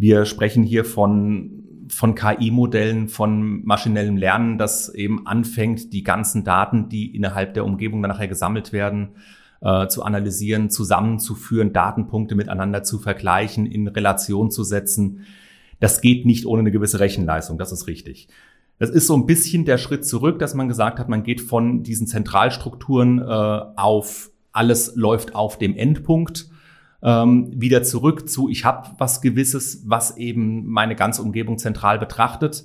Wir 0.00 0.24
sprechen 0.24 0.62
hier 0.62 0.86
von 0.86 1.84
von 1.90 2.14
KI-Modellen, 2.14 3.08
von 3.08 3.64
maschinellem 3.64 4.16
Lernen, 4.16 4.56
das 4.56 4.88
eben 4.88 5.26
anfängt, 5.26 5.92
die 5.92 6.04
ganzen 6.04 6.42
Daten, 6.42 6.88
die 6.88 7.14
innerhalb 7.14 7.52
der 7.52 7.66
Umgebung 7.66 8.00
dann 8.00 8.12
nachher 8.12 8.28
gesammelt 8.28 8.72
werden, 8.72 9.10
äh, 9.60 9.88
zu 9.88 10.04
analysieren, 10.04 10.70
zusammenzuführen, 10.70 11.74
Datenpunkte 11.74 12.34
miteinander 12.34 12.82
zu 12.82 12.98
vergleichen, 12.98 13.66
in 13.66 13.88
Relation 13.88 14.50
zu 14.50 14.62
setzen. 14.62 15.26
Das 15.80 16.00
geht 16.00 16.24
nicht 16.24 16.46
ohne 16.46 16.60
eine 16.60 16.70
gewisse 16.70 17.00
Rechenleistung, 17.00 17.58
das 17.58 17.72
ist 17.72 17.86
richtig. 17.86 18.28
Das 18.78 18.88
ist 18.88 19.06
so 19.06 19.16
ein 19.16 19.26
bisschen 19.26 19.66
der 19.66 19.76
Schritt 19.76 20.06
zurück, 20.06 20.38
dass 20.38 20.54
man 20.54 20.68
gesagt 20.68 20.98
hat, 20.98 21.10
man 21.10 21.24
geht 21.24 21.42
von 21.42 21.82
diesen 21.82 22.06
Zentralstrukturen 22.06 23.18
äh, 23.18 23.24
auf 23.76 24.30
alles 24.52 24.94
läuft 24.94 25.34
auf 25.34 25.58
dem 25.58 25.76
Endpunkt 25.76 26.49
ähm, 27.02 27.50
wieder 27.54 27.82
zurück 27.82 28.28
zu, 28.28 28.48
ich 28.48 28.64
habe 28.64 28.90
was 28.98 29.20
Gewisses, 29.20 29.82
was 29.86 30.16
eben 30.16 30.66
meine 30.66 30.96
ganze 30.96 31.22
Umgebung 31.22 31.58
zentral 31.58 31.98
betrachtet. 31.98 32.64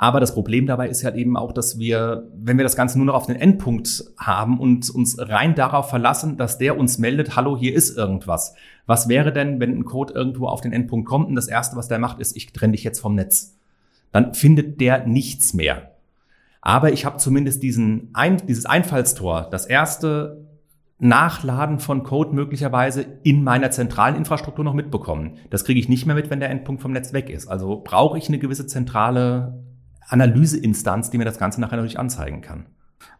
Aber 0.00 0.20
das 0.20 0.32
Problem 0.32 0.66
dabei 0.66 0.88
ist 0.88 1.02
ja 1.02 1.12
eben 1.12 1.36
auch, 1.36 1.50
dass 1.50 1.80
wir, 1.80 2.28
wenn 2.36 2.56
wir 2.56 2.62
das 2.62 2.76
Ganze 2.76 2.98
nur 2.98 3.06
noch 3.06 3.14
auf 3.14 3.26
den 3.26 3.34
Endpunkt 3.34 4.04
haben 4.16 4.60
und 4.60 4.88
uns 4.90 5.16
rein 5.18 5.56
darauf 5.56 5.90
verlassen, 5.90 6.36
dass 6.36 6.56
der 6.56 6.78
uns 6.78 6.98
meldet, 6.98 7.34
hallo, 7.34 7.56
hier 7.56 7.74
ist 7.74 7.96
irgendwas. 7.96 8.54
Was 8.86 9.08
wäre 9.08 9.32
denn, 9.32 9.58
wenn 9.58 9.76
ein 9.76 9.84
Code 9.84 10.14
irgendwo 10.14 10.46
auf 10.46 10.60
den 10.60 10.72
Endpunkt 10.72 11.08
kommt 11.08 11.26
und 11.26 11.34
das 11.34 11.48
Erste, 11.48 11.76
was 11.76 11.88
der 11.88 11.98
macht, 11.98 12.20
ist, 12.20 12.36
ich 12.36 12.52
trenne 12.52 12.72
dich 12.72 12.84
jetzt 12.84 13.00
vom 13.00 13.16
Netz? 13.16 13.56
Dann 14.12 14.34
findet 14.34 14.80
der 14.80 15.04
nichts 15.04 15.52
mehr. 15.52 15.90
Aber 16.60 16.92
ich 16.92 17.04
habe 17.04 17.18
zumindest 17.18 17.62
diesen 17.64 18.10
ein, 18.12 18.36
dieses 18.46 18.66
Einfallstor, 18.66 19.48
das 19.50 19.66
erste 19.66 20.47
Nachladen 20.98 21.78
von 21.78 22.02
Code 22.02 22.34
möglicherweise 22.34 23.02
in 23.22 23.44
meiner 23.44 23.70
zentralen 23.70 24.16
Infrastruktur 24.16 24.64
noch 24.64 24.74
mitbekommen. 24.74 25.38
Das 25.50 25.64
kriege 25.64 25.78
ich 25.78 25.88
nicht 25.88 26.06
mehr 26.06 26.16
mit, 26.16 26.28
wenn 26.28 26.40
der 26.40 26.50
Endpunkt 26.50 26.82
vom 26.82 26.92
Netz 26.92 27.12
weg 27.12 27.30
ist. 27.30 27.46
Also 27.46 27.82
brauche 27.84 28.18
ich 28.18 28.28
eine 28.28 28.38
gewisse 28.38 28.66
zentrale 28.66 29.64
Analyseinstanz, 30.08 31.10
die 31.10 31.18
mir 31.18 31.24
das 31.24 31.38
Ganze 31.38 31.60
nachher 31.60 31.76
natürlich 31.76 32.00
anzeigen 32.00 32.40
kann. 32.40 32.66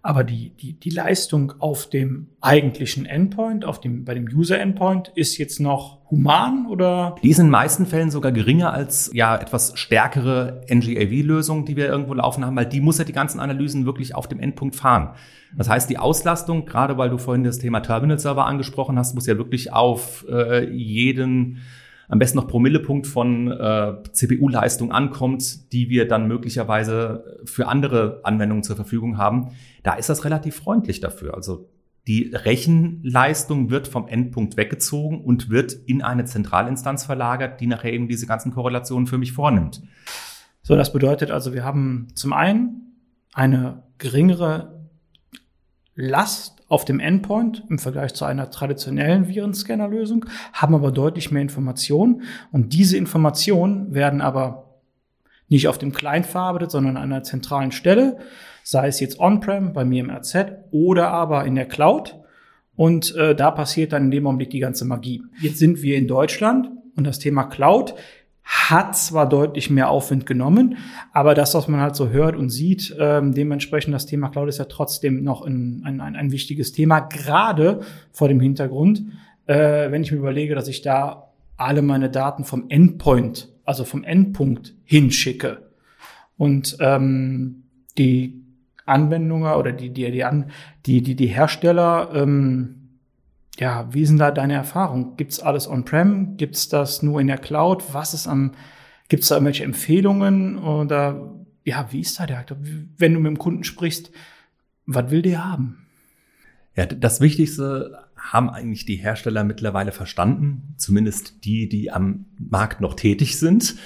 Aber 0.02 0.24
die, 0.24 0.50
die, 0.50 0.74
die 0.74 0.90
Leistung 0.90 1.54
auf 1.58 1.90
dem 1.90 2.28
eigentlichen 2.40 3.04
Endpoint, 3.04 3.64
auf 3.64 3.80
dem, 3.80 4.04
bei 4.04 4.14
dem 4.14 4.26
User-Endpoint 4.26 5.12
ist 5.14 5.38
jetzt 5.38 5.60
noch 5.60 5.98
human 6.10 6.66
oder? 6.66 7.16
Die 7.22 7.30
ist 7.30 7.38
in 7.38 7.46
den 7.46 7.50
meisten 7.50 7.84
Fällen 7.84 8.10
sogar 8.10 8.32
geringer 8.32 8.72
als 8.72 9.10
ja 9.12 9.36
etwas 9.36 9.72
stärkere 9.76 10.62
NGAV-Lösung, 10.72 11.64
die 11.64 11.76
wir 11.76 11.88
irgendwo 11.88 12.14
laufen 12.14 12.44
haben, 12.44 12.56
weil 12.56 12.66
die 12.66 12.80
muss 12.80 12.98
ja 12.98 13.04
die 13.04 13.12
ganzen 13.12 13.40
Analysen 13.40 13.86
wirklich 13.86 14.14
auf 14.14 14.28
dem 14.28 14.40
Endpunkt 14.40 14.76
fahren. 14.76 15.14
Das 15.56 15.68
heißt, 15.68 15.90
die 15.90 15.98
Auslastung, 15.98 16.64
gerade 16.64 16.96
weil 16.96 17.10
du 17.10 17.18
vorhin 17.18 17.44
das 17.44 17.58
Thema 17.58 17.80
Terminal-Server 17.80 18.46
angesprochen 18.46 18.98
hast, 18.98 19.14
muss 19.14 19.26
ja 19.26 19.36
wirklich 19.36 19.72
auf 19.72 20.24
äh, 20.28 20.70
jeden 20.70 21.58
am 22.08 22.18
besten 22.18 22.38
noch 22.38 22.48
Promillepunkt 22.48 23.06
von 23.06 23.50
äh, 23.50 24.02
CPU-Leistung 24.12 24.92
ankommt, 24.92 25.72
die 25.72 25.90
wir 25.90 26.08
dann 26.08 26.26
möglicherweise 26.26 27.38
für 27.44 27.68
andere 27.68 28.20
Anwendungen 28.24 28.62
zur 28.62 28.76
Verfügung 28.76 29.18
haben, 29.18 29.50
da 29.82 29.94
ist 29.94 30.08
das 30.08 30.24
relativ 30.24 30.56
freundlich 30.56 31.00
dafür. 31.00 31.34
Also 31.34 31.68
die 32.06 32.30
Rechenleistung 32.34 33.68
wird 33.68 33.86
vom 33.86 34.08
Endpunkt 34.08 34.56
weggezogen 34.56 35.20
und 35.20 35.50
wird 35.50 35.74
in 35.74 36.00
eine 36.00 36.24
Zentralinstanz 36.24 37.04
verlagert, 37.04 37.60
die 37.60 37.66
nachher 37.66 37.92
eben 37.92 38.08
diese 38.08 38.26
ganzen 38.26 38.52
Korrelationen 38.52 39.06
für 39.06 39.18
mich 39.18 39.32
vornimmt. 39.32 39.82
So, 40.62 40.74
das 40.74 40.92
bedeutet 40.92 41.30
also, 41.30 41.52
wir 41.52 41.64
haben 41.64 42.08
zum 42.14 42.32
einen 42.32 42.94
eine 43.34 43.82
geringere 43.98 44.88
Last 45.94 46.57
auf 46.68 46.84
dem 46.84 47.00
Endpoint 47.00 47.64
im 47.68 47.78
Vergleich 47.78 48.14
zu 48.14 48.24
einer 48.24 48.50
traditionellen 48.50 49.28
Virenscanner-Lösung, 49.28 50.26
haben 50.52 50.74
aber 50.74 50.92
deutlich 50.92 51.30
mehr 51.30 51.42
Informationen 51.42 52.22
und 52.52 52.72
diese 52.72 52.96
Informationen 52.96 53.94
werden 53.94 54.20
aber 54.20 54.68
nicht 55.48 55.66
auf 55.68 55.78
dem 55.78 55.92
Client 55.92 56.26
verarbeitet, 56.26 56.70
sondern 56.70 56.96
an 56.96 57.04
einer 57.04 57.22
zentralen 57.22 57.72
Stelle, 57.72 58.18
sei 58.62 58.88
es 58.88 59.00
jetzt 59.00 59.18
on-prem 59.18 59.72
bei 59.72 59.84
mir 59.84 60.04
im 60.04 60.10
RZ 60.10 60.36
oder 60.70 61.08
aber 61.08 61.46
in 61.46 61.54
der 61.54 61.66
Cloud. 61.66 62.16
Und 62.76 63.14
äh, 63.16 63.34
da 63.34 63.50
passiert 63.50 63.92
dann 63.92 64.04
in 64.04 64.10
dem 64.10 64.26
Augenblick 64.26 64.50
die 64.50 64.60
ganze 64.60 64.84
Magie. 64.84 65.22
Jetzt 65.40 65.58
sind 65.58 65.82
wir 65.82 65.96
in 65.96 66.06
Deutschland 66.06 66.70
und 66.96 67.04
das 67.04 67.18
Thema 67.18 67.44
Cloud 67.44 67.94
hat 68.48 68.96
zwar 68.96 69.28
deutlich 69.28 69.68
mehr 69.68 69.90
Aufwind 69.90 70.24
genommen, 70.24 70.78
aber 71.12 71.34
das, 71.34 71.54
was 71.54 71.68
man 71.68 71.80
halt 71.80 71.94
so 71.94 72.08
hört 72.08 72.34
und 72.34 72.48
sieht, 72.48 72.96
ähm, 72.98 73.34
dementsprechend 73.34 73.92
das 73.92 74.06
Thema 74.06 74.30
Cloud 74.30 74.48
ist 74.48 74.56
ja 74.56 74.64
trotzdem 74.64 75.22
noch 75.22 75.42
ein, 75.42 75.82
ein, 75.84 76.00
ein, 76.00 76.16
ein 76.16 76.32
wichtiges 76.32 76.72
Thema, 76.72 77.00
gerade 77.00 77.80
vor 78.10 78.28
dem 78.28 78.40
Hintergrund, 78.40 79.04
äh, 79.44 79.90
wenn 79.90 80.02
ich 80.02 80.12
mir 80.12 80.18
überlege, 80.18 80.54
dass 80.54 80.66
ich 80.66 80.80
da 80.80 81.30
alle 81.58 81.82
meine 81.82 82.08
Daten 82.08 82.44
vom 82.44 82.70
Endpoint, 82.70 83.50
also 83.66 83.84
vom 83.84 84.02
Endpunkt 84.02 84.74
hinschicke. 84.82 85.68
Und 86.38 86.78
ähm, 86.80 87.64
die 87.98 88.44
Anwendungen 88.86 89.52
oder 89.52 89.72
die, 89.72 89.90
die, 89.90 90.10
die, 90.10 90.24
die, 90.86 91.02
die, 91.02 91.16
die 91.16 91.26
Hersteller 91.26 92.10
ähm, 92.14 92.77
ja, 93.58 93.92
wie 93.92 94.06
sind 94.06 94.18
da 94.18 94.30
deine 94.30 94.54
Erfahrungen? 94.54 95.16
Gibt's 95.16 95.40
alles 95.40 95.68
on-prem? 95.68 96.36
Gibt's 96.36 96.68
das 96.68 97.02
nur 97.02 97.20
in 97.20 97.26
der 97.26 97.38
Cloud? 97.38 97.92
Was 97.92 98.14
ist 98.14 98.26
am, 98.28 98.52
gibt's 99.08 99.28
da 99.28 99.36
irgendwelche 99.36 99.64
Empfehlungen? 99.64 100.58
Oder 100.58 101.34
ja, 101.64 101.88
wie 101.90 102.00
ist 102.00 102.20
da 102.20 102.26
der 102.26 102.44
Wenn 102.96 103.14
du 103.14 103.20
mit 103.20 103.30
dem 103.30 103.38
Kunden 103.38 103.64
sprichst, 103.64 104.10
was 104.86 105.10
will 105.10 105.22
der 105.22 105.44
haben? 105.44 105.86
Ja, 106.76 106.86
das 106.86 107.20
Wichtigste 107.20 108.04
haben 108.16 108.48
eigentlich 108.50 108.84
die 108.84 108.96
Hersteller 108.96 109.42
mittlerweile 109.42 109.90
verstanden, 109.90 110.74
zumindest 110.76 111.44
die, 111.44 111.68
die 111.68 111.90
am 111.90 112.26
Markt 112.38 112.80
noch 112.80 112.94
tätig 112.94 113.38
sind. 113.38 113.76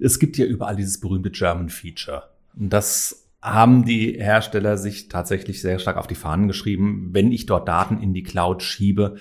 Es 0.00 0.20
gibt 0.20 0.38
ja 0.38 0.46
überall 0.46 0.76
dieses 0.76 1.00
berühmte 1.00 1.30
German 1.30 1.68
Feature. 1.68 2.24
Und 2.56 2.72
das 2.72 3.27
haben 3.40 3.84
die 3.84 4.12
Hersteller 4.18 4.76
sich 4.76 5.08
tatsächlich 5.08 5.60
sehr 5.62 5.78
stark 5.78 5.96
auf 5.96 6.06
die 6.06 6.14
Fahnen 6.14 6.48
geschrieben. 6.48 7.10
Wenn 7.12 7.30
ich 7.30 7.46
dort 7.46 7.68
Daten 7.68 8.00
in 8.00 8.12
die 8.12 8.24
Cloud 8.24 8.62
schiebe, 8.62 9.16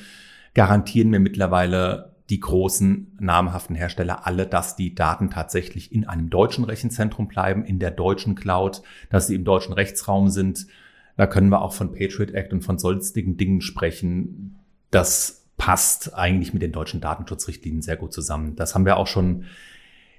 garantieren 0.53 1.09
mir 1.09 1.19
mittlerweile 1.19 2.15
die 2.29 2.39
großen 2.39 3.15
namhaften 3.19 3.75
Hersteller 3.75 4.25
alle, 4.25 4.47
dass 4.47 4.75
die 4.75 4.95
Daten 4.95 5.29
tatsächlich 5.29 5.93
in 5.93 6.05
einem 6.05 6.29
deutschen 6.29 6.65
Rechenzentrum 6.65 7.27
bleiben, 7.27 7.63
in 7.63 7.79
der 7.79 7.91
deutschen 7.91 8.35
Cloud, 8.35 8.81
dass 9.09 9.27
sie 9.27 9.35
im 9.35 9.45
deutschen 9.45 9.73
Rechtsraum 9.73 10.29
sind. 10.29 10.67
Da 11.15 11.25
können 11.27 11.49
wir 11.49 11.61
auch 11.61 11.73
von 11.73 11.93
Patriot 11.93 12.31
Act 12.31 12.51
und 12.53 12.63
von 12.63 12.79
sonstigen 12.79 13.37
Dingen 13.37 13.61
sprechen. 13.61 14.59
Das 14.91 15.45
passt 15.57 16.13
eigentlich 16.15 16.53
mit 16.53 16.61
den 16.61 16.71
deutschen 16.71 17.01
Datenschutzrichtlinien 17.01 17.81
sehr 17.81 17.97
gut 17.97 18.13
zusammen. 18.13 18.55
Das 18.55 18.75
haben 18.75 18.85
wir 18.85 18.97
auch 18.97 19.07
schon 19.07 19.45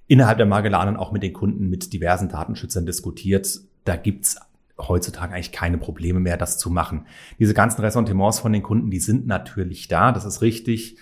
innerhalb 0.07 0.39
der 0.39 0.47
Magellanen 0.47 0.97
auch 0.97 1.13
mit 1.13 1.23
den 1.23 1.33
Kunden, 1.35 1.69
mit 1.69 1.93
diversen 1.93 2.29
Datenschützern 2.29 2.87
diskutiert 2.87 3.61
da 3.89 3.97
gibt's 3.97 4.37
heutzutage 4.79 5.35
eigentlich 5.35 5.53
keine 5.53 5.79
Probleme 5.79 6.21
mehr, 6.21 6.37
das 6.37 6.59
zu 6.59 6.71
machen. 6.71 7.07
Diese 7.39 7.55
ganzen 7.55 7.81
Ressentiments 7.81 8.39
von 8.39 8.53
den 8.53 8.63
Kunden, 8.63 8.91
die 8.91 9.01
sind 9.01 9.27
natürlich 9.27 9.89
da, 9.89 10.13
das 10.13 10.25
ist 10.25 10.41
richtig. 10.43 10.97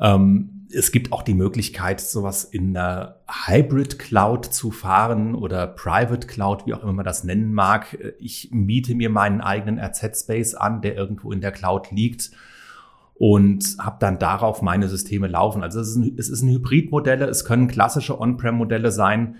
Ähm, 0.00 0.66
es 0.72 0.92
gibt 0.92 1.12
auch 1.12 1.22
die 1.22 1.34
Möglichkeit, 1.34 2.00
sowas 2.00 2.44
in 2.44 2.76
einer 2.76 3.16
Hybrid 3.46 3.98
Cloud 3.98 4.44
zu 4.44 4.70
fahren 4.70 5.34
oder 5.34 5.66
Private 5.66 6.26
Cloud, 6.26 6.66
wie 6.66 6.74
auch 6.74 6.82
immer 6.82 6.92
man 6.92 7.04
das 7.04 7.24
nennen 7.24 7.54
mag. 7.54 7.98
Ich 8.20 8.50
miete 8.52 8.94
mir 8.94 9.10
meinen 9.10 9.40
eigenen 9.40 9.80
RZ-Space 9.80 10.54
an, 10.54 10.82
der 10.82 10.94
irgendwo 10.94 11.32
in 11.32 11.40
der 11.40 11.52
Cloud 11.52 11.90
liegt 11.90 12.30
und 13.14 13.76
habe 13.80 13.96
dann 13.98 14.18
darauf 14.18 14.62
meine 14.62 14.88
Systeme 14.88 15.26
laufen. 15.26 15.62
Also 15.62 15.80
es 15.80 15.88
ist 15.88 15.96
ein, 15.96 16.14
es 16.16 16.28
ist 16.28 16.42
ein 16.42 16.50
Hybridmodelle, 16.50 17.26
es 17.26 17.44
können 17.44 17.66
klassische 17.66 18.20
On-Prem-Modelle 18.20 18.92
sein. 18.92 19.36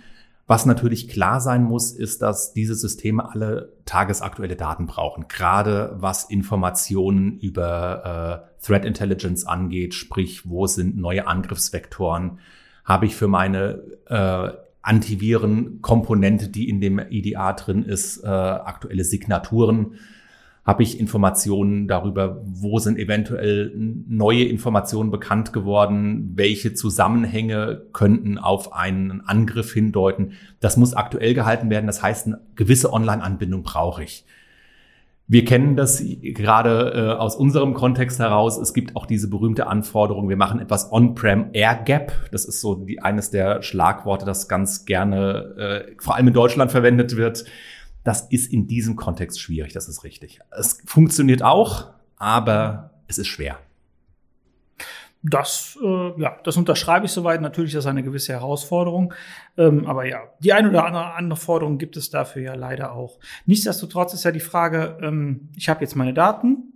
Was 0.49 0.65
natürlich 0.65 1.09
klar 1.09 1.43
sein 1.43 1.63
muss, 1.63 1.93
ist, 1.93 2.23
dass 2.23 2.55
diese 2.55 2.75
Systeme 2.75 3.31
alle 3.31 3.75
tagesaktuelle 3.85 4.57
Daten 4.57 4.87
brauchen, 4.87 5.27
gerade 5.29 5.95
was 5.99 6.25
Informationen 6.25 7.39
über 7.39 8.47
äh, 8.59 8.65
Threat 8.65 8.87
Intelligence 8.87 9.47
angeht, 9.47 9.93
sprich, 9.93 10.49
wo 10.49 10.67
sind 10.67 10.97
neue 10.97 11.27
Angriffsvektoren, 11.27 12.39
habe 12.83 13.05
ich 13.05 13.15
für 13.15 13.29
meine 13.29 13.83
äh, 14.07 14.49
Antiviren-Komponente, 14.81 16.49
die 16.49 16.71
in 16.71 16.81
dem 16.81 16.99
IDA 16.99 17.53
drin 17.53 17.83
ist, 17.83 18.25
äh, 18.25 18.27
aktuelle 18.27 19.05
Signaturen 19.05 19.97
habe 20.69 20.83
ich 20.83 21.01
Informationen 21.01 21.89
darüber, 21.89 22.43
wo 22.45 22.79
sind 22.79 22.99
eventuell 22.99 23.73
neue 23.75 24.45
Informationen 24.45 25.11
bekannt 25.11 25.55
geworden, 25.55 26.33
welche 26.35 26.75
Zusammenhänge 26.75 27.87
könnten 27.95 28.37
auf 28.37 28.75
einen 28.75 29.23
Angriff 29.23 29.73
hindeuten. 29.73 30.33
Das 30.61 30.77
muss 30.77 30.93
aktuell 30.93 31.33
gehalten 31.33 31.71
werden. 31.71 31.87
Das 31.87 32.03
heißt, 32.03 32.27
eine 32.27 32.41
gewisse 32.55 32.93
Online-Anbindung 32.93 33.63
brauche 33.63 34.05
ich. 34.05 34.27
Wir 35.27 35.47
kennen 35.47 35.75
das 35.75 36.05
gerade 36.21 36.93
äh, 36.95 37.19
aus 37.19 37.37
unserem 37.37 37.73
Kontext 37.73 38.19
heraus. 38.19 38.59
Es 38.59 38.75
gibt 38.75 38.95
auch 38.95 39.07
diese 39.07 39.31
berühmte 39.31 39.69
Anforderung, 39.69 40.29
wir 40.29 40.37
machen 40.37 40.61
etwas 40.61 40.93
On-Prem 40.93 41.49
Air 41.55 41.81
Gap. 41.83 42.13
Das 42.31 42.45
ist 42.45 42.61
so 42.61 42.75
die, 42.75 43.01
eines 43.01 43.31
der 43.31 43.63
Schlagworte, 43.63 44.27
das 44.27 44.49
ganz 44.49 44.85
gerne 44.85 45.87
äh, 45.89 45.93
vor 45.99 46.17
allem 46.17 46.29
in 46.29 46.35
Deutschland 46.35 46.71
verwendet 46.71 47.17
wird. 47.17 47.47
Das 48.09 48.23
ist 48.23 48.51
in 48.51 48.67
diesem 48.67 48.97
Kontext 48.97 49.39
schwierig, 49.39 49.75
das 49.75 49.87
ist 49.87 50.03
richtig. 50.03 50.41
Es 50.51 50.81
funktioniert 50.87 51.43
auch, 51.43 51.91
aber 52.17 53.03
es 53.07 53.19
ist 53.19 53.27
schwer. 53.27 53.59
Das, 55.23 55.79
äh, 55.85 56.19
ja, 56.19 56.39
das 56.43 56.57
unterschreibe 56.57 57.05
ich 57.05 57.13
soweit. 57.13 57.43
Natürlich 57.43 57.73
ist 57.73 57.85
das 57.85 57.87
eine 57.87 58.03
gewisse 58.03 58.33
Herausforderung. 58.33 59.13
Ähm, 59.59 59.85
aber 59.85 60.07
ja, 60.07 60.23
die 60.41 60.55
eine 60.55 60.71
oder 60.71 60.87
andere 60.87 61.17
andere 61.17 61.39
Forderung 61.39 61.77
gibt 61.77 61.99
es 61.99 62.09
dafür 62.09 62.41
ja 62.41 62.55
leider 62.55 62.93
auch. 62.93 63.19
Nichtsdestotrotz 63.45 64.15
ist 64.15 64.25
ja 64.25 64.31
die 64.31 64.41
Frage, 64.41 64.97
ähm, 65.03 65.51
ich 65.55 65.69
habe 65.69 65.83
jetzt 65.83 65.95
meine 65.95 66.15
Daten 66.15 66.73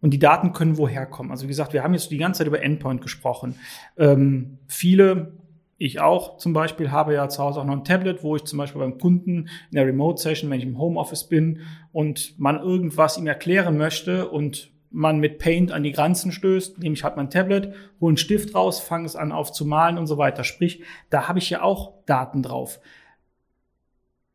und 0.00 0.12
die 0.12 0.18
Daten 0.18 0.54
können 0.54 0.78
woher 0.78 1.04
kommen. 1.04 1.30
Also 1.30 1.44
wie 1.44 1.48
gesagt, 1.48 1.74
wir 1.74 1.84
haben 1.84 1.92
jetzt 1.92 2.10
die 2.10 2.16
ganze 2.16 2.38
Zeit 2.38 2.46
über 2.46 2.62
Endpoint 2.62 3.02
gesprochen. 3.02 3.56
Ähm, 3.98 4.60
viele 4.66 5.34
ich 5.78 6.00
auch 6.00 6.38
zum 6.38 6.52
Beispiel 6.52 6.90
habe 6.90 7.14
ja 7.14 7.28
zu 7.28 7.42
Hause 7.42 7.60
auch 7.60 7.64
noch 7.64 7.72
ein 7.72 7.84
Tablet, 7.84 8.24
wo 8.24 8.34
ich 8.34 8.44
zum 8.44 8.58
Beispiel 8.58 8.80
beim 8.80 8.98
Kunden 8.98 9.48
in 9.70 9.76
der 9.76 9.86
Remote 9.86 10.20
Session, 10.20 10.50
wenn 10.50 10.58
ich 10.58 10.66
im 10.66 10.78
Homeoffice 10.78 11.28
bin 11.28 11.60
und 11.92 12.38
man 12.38 12.58
irgendwas 12.58 13.16
ihm 13.16 13.28
erklären 13.28 13.78
möchte 13.78 14.28
und 14.28 14.72
man 14.90 15.20
mit 15.20 15.38
Paint 15.38 15.70
an 15.70 15.84
die 15.84 15.92
Grenzen 15.92 16.32
stößt, 16.32 16.78
nehme 16.78 16.94
ich 16.94 17.04
halt 17.04 17.16
mein 17.16 17.30
Tablet, 17.30 17.74
hole 18.00 18.10
einen 18.10 18.16
Stift 18.16 18.54
raus, 18.54 18.80
fange 18.80 19.06
es 19.06 19.14
an 19.14 19.30
aufzumalen 19.30 19.98
und 19.98 20.08
so 20.08 20.18
weiter. 20.18 20.42
Sprich, 20.42 20.82
da 21.10 21.28
habe 21.28 21.38
ich 21.38 21.48
ja 21.50 21.62
auch 21.62 21.92
Daten 22.06 22.42
drauf. 22.42 22.80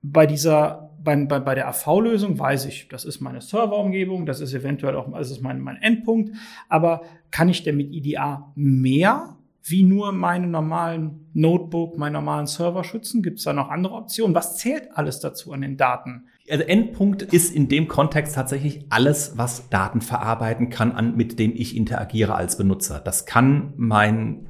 Bei 0.02 0.26
dieser, 0.26 0.92
bei, 1.02 1.16
bei, 1.26 1.40
bei 1.40 1.56
der 1.56 1.68
AV-Lösung 1.68 2.40
weiß 2.40 2.66
ich, 2.66 2.88
das 2.88 3.04
ist 3.04 3.20
meine 3.20 3.42
Serverumgebung, 3.42 4.26
das 4.26 4.40
ist 4.40 4.54
eventuell 4.54 4.96
auch, 4.96 5.12
das 5.12 5.32
ist 5.32 5.42
mein, 5.42 5.60
mein 5.60 5.82
Endpunkt, 5.82 6.32
aber 6.70 7.02
kann 7.32 7.50
ich 7.50 7.64
denn 7.64 7.78
mit 7.78 7.92
IDA 7.92 8.52
mehr 8.56 9.38
wie 9.64 9.84
nur 9.84 10.12
meine 10.12 10.48
normalen 10.48 11.30
Notebook, 11.34 11.98
meinen 11.98 12.14
normalen 12.14 12.48
Server 12.48 12.84
schützen? 12.84 13.24
Gibt 13.24 13.40
es 13.40 13.46
da 13.46 13.54
noch 13.54 13.70
andere 13.70 13.96
Optionen? 13.96 14.36
Was 14.36 14.58
zählt 14.58 14.90
alles 14.96 15.22
dazu 15.22 15.54
an 15.54 15.62
den 15.62 15.78
Daten? 15.78 16.26
Also 16.50 16.66
Endpunkt 16.66 17.22
ist 17.22 17.56
in 17.56 17.70
dem 17.70 17.88
Kontext 17.88 18.36
tatsächlich 18.36 18.86
alles, 18.90 19.38
was 19.38 19.70
Daten 19.70 20.02
verarbeiten 20.02 20.70
kann, 20.70 20.92
an, 20.92 21.16
mit 21.16 21.40
dem 21.40 21.54
ich 21.56 21.78
interagiere 21.78 22.36
als 22.36 22.58
Benutzer. 22.58 23.00
Das 23.00 23.26
kann 23.26 23.74
mein 23.78 24.50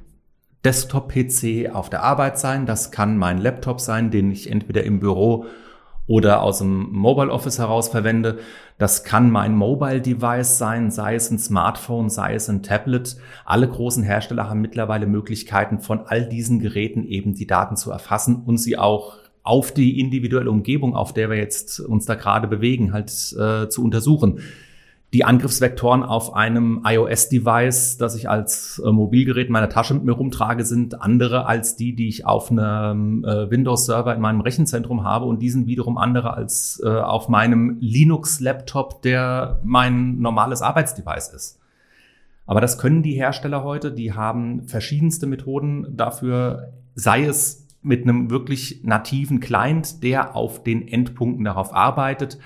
Desktop-PC 0.65 1.69
auf 1.71 1.91
der 1.91 2.01
Arbeit 2.01 2.39
sein, 2.39 2.65
das 2.65 2.89
kann 2.89 3.17
mein 3.17 3.37
Laptop 3.37 3.81
sein, 3.81 4.09
den 4.09 4.31
ich 4.31 4.49
entweder 4.49 4.83
im 4.83 4.99
Büro 4.99 5.45
oder 6.05 6.41
aus 6.41 6.59
dem 6.59 6.91
Mobile 6.91 7.31
Office 7.31 7.59
heraus 7.59 7.89
verwende. 7.89 8.39
Das 8.77 9.03
kann 9.03 9.31
mein 9.31 9.55
Mobile 9.55 10.01
Device 10.01 10.57
sein, 10.57 10.91
sei 10.91 11.15
es 11.15 11.31
ein 11.31 11.39
Smartphone, 11.39 12.09
sei 12.09 12.35
es 12.35 12.49
ein 12.49 12.63
Tablet. 12.63 13.17
Alle 13.45 13.69
großen 13.69 14.03
Hersteller 14.03 14.49
haben 14.49 14.61
mittlerweile 14.61 15.07
Möglichkeiten, 15.07 15.79
von 15.79 16.01
all 16.05 16.27
diesen 16.27 16.59
Geräten 16.59 17.05
eben 17.05 17.33
die 17.33 17.47
Daten 17.47 17.77
zu 17.77 17.91
erfassen 17.91 18.43
und 18.45 18.57
sie 18.57 18.77
auch 18.77 19.17
auf 19.43 19.73
die 19.73 19.99
individuelle 19.99 20.49
Umgebung, 20.49 20.95
auf 20.95 21.13
der 21.13 21.29
wir 21.29 21.37
jetzt 21.37 21.79
uns 21.79 22.05
da 22.05 22.15
gerade 22.15 22.47
bewegen, 22.47 22.93
halt 22.93 23.09
äh, 23.09 23.69
zu 23.69 23.83
untersuchen 23.83 24.39
die 25.13 25.23
Angriffsvektoren 25.23 26.01
auf 26.01 26.33
einem 26.33 26.81
iOS-Device, 26.83 27.97
das 27.97 28.15
ich 28.15 28.29
als 28.29 28.81
äh, 28.83 28.91
Mobilgerät 28.91 29.47
in 29.47 29.53
meiner 29.53 29.69
Tasche 29.69 29.93
mit 29.93 30.03
mir 30.03 30.13
rumtrage, 30.13 30.65
sind 30.65 31.01
andere 31.01 31.45
als 31.45 31.75
die, 31.75 31.93
die 31.95 32.07
ich 32.07 32.25
auf 32.25 32.49
einem 32.49 33.23
äh, 33.23 33.49
Windows-Server 33.51 34.15
in 34.15 34.21
meinem 34.21 34.41
Rechenzentrum 34.41 35.03
habe 35.03 35.25
und 35.25 35.39
die 35.39 35.51
sind 35.51 35.67
wiederum 35.67 35.99
andere 35.99 36.33
als 36.33 36.81
äh, 36.83 36.89
auf 36.89 37.29
meinem 37.29 37.77
Linux-Laptop, 37.79 39.03
der 39.03 39.59
mein 39.63 40.17
normales 40.17 40.63
Arbeitsdevice 40.63 41.29
ist. 41.29 41.59
Aber 42.47 42.59
das 42.59 42.79
können 42.79 43.03
die 43.03 43.13
Hersteller 43.13 43.63
heute, 43.63 43.91
die 43.91 44.13
haben 44.13 44.67
verschiedenste 44.67 45.27
Methoden 45.27 45.95
dafür, 45.95 46.73
sei 46.95 47.23
es 47.25 47.67
mit 47.83 48.03
einem 48.03 48.31
wirklich 48.31 48.81
nativen 48.83 49.39
Client, 49.39 50.01
der 50.01 50.35
auf 50.35 50.63
den 50.63 50.87
Endpunkten 50.87 51.45
darauf 51.45 51.73
arbeitet, 51.73 52.39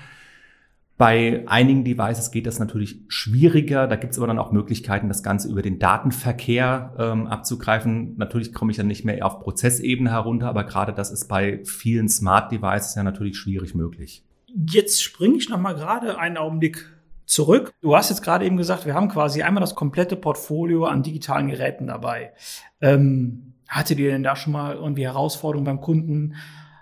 bei 0.98 1.44
einigen 1.46 1.84
Devices 1.84 2.32
geht 2.32 2.46
das 2.46 2.58
natürlich 2.58 3.00
schwieriger. 3.06 3.86
Da 3.86 3.94
gibt 3.94 4.12
es 4.12 4.18
aber 4.18 4.26
dann 4.26 4.38
auch 4.40 4.50
Möglichkeiten, 4.50 5.06
das 5.06 5.22
Ganze 5.22 5.48
über 5.48 5.62
den 5.62 5.78
Datenverkehr 5.78 6.92
ähm, 6.98 7.28
abzugreifen. 7.28 8.16
Natürlich 8.16 8.52
komme 8.52 8.72
ich 8.72 8.76
dann 8.76 8.88
nicht 8.88 9.04
mehr 9.04 9.24
auf 9.24 9.38
Prozessebene 9.38 10.10
herunter, 10.10 10.48
aber 10.48 10.64
gerade 10.64 10.92
das 10.92 11.12
ist 11.12 11.28
bei 11.28 11.62
vielen 11.64 12.08
Smart 12.08 12.50
Devices 12.50 12.96
ja 12.96 13.04
natürlich 13.04 13.36
schwierig 13.36 13.76
möglich. 13.76 14.24
Jetzt 14.68 15.00
springe 15.00 15.36
ich 15.36 15.48
noch 15.48 15.60
mal 15.60 15.74
gerade 15.74 16.18
einen 16.18 16.36
Augenblick 16.36 16.90
zurück. 17.26 17.72
Du 17.80 17.94
hast 17.94 18.10
jetzt 18.10 18.22
gerade 18.22 18.44
eben 18.44 18.56
gesagt, 18.56 18.84
wir 18.84 18.94
haben 18.94 19.08
quasi 19.08 19.42
einmal 19.42 19.60
das 19.60 19.76
komplette 19.76 20.16
Portfolio 20.16 20.86
an 20.86 21.04
digitalen 21.04 21.46
Geräten 21.46 21.86
dabei. 21.86 22.32
Ähm, 22.80 23.54
hattet 23.68 24.00
ihr 24.00 24.10
denn 24.10 24.24
da 24.24 24.34
schon 24.34 24.52
mal 24.52 24.74
irgendwie 24.74 25.04
Herausforderungen 25.04 25.66
beim 25.66 25.80
Kunden? 25.80 26.34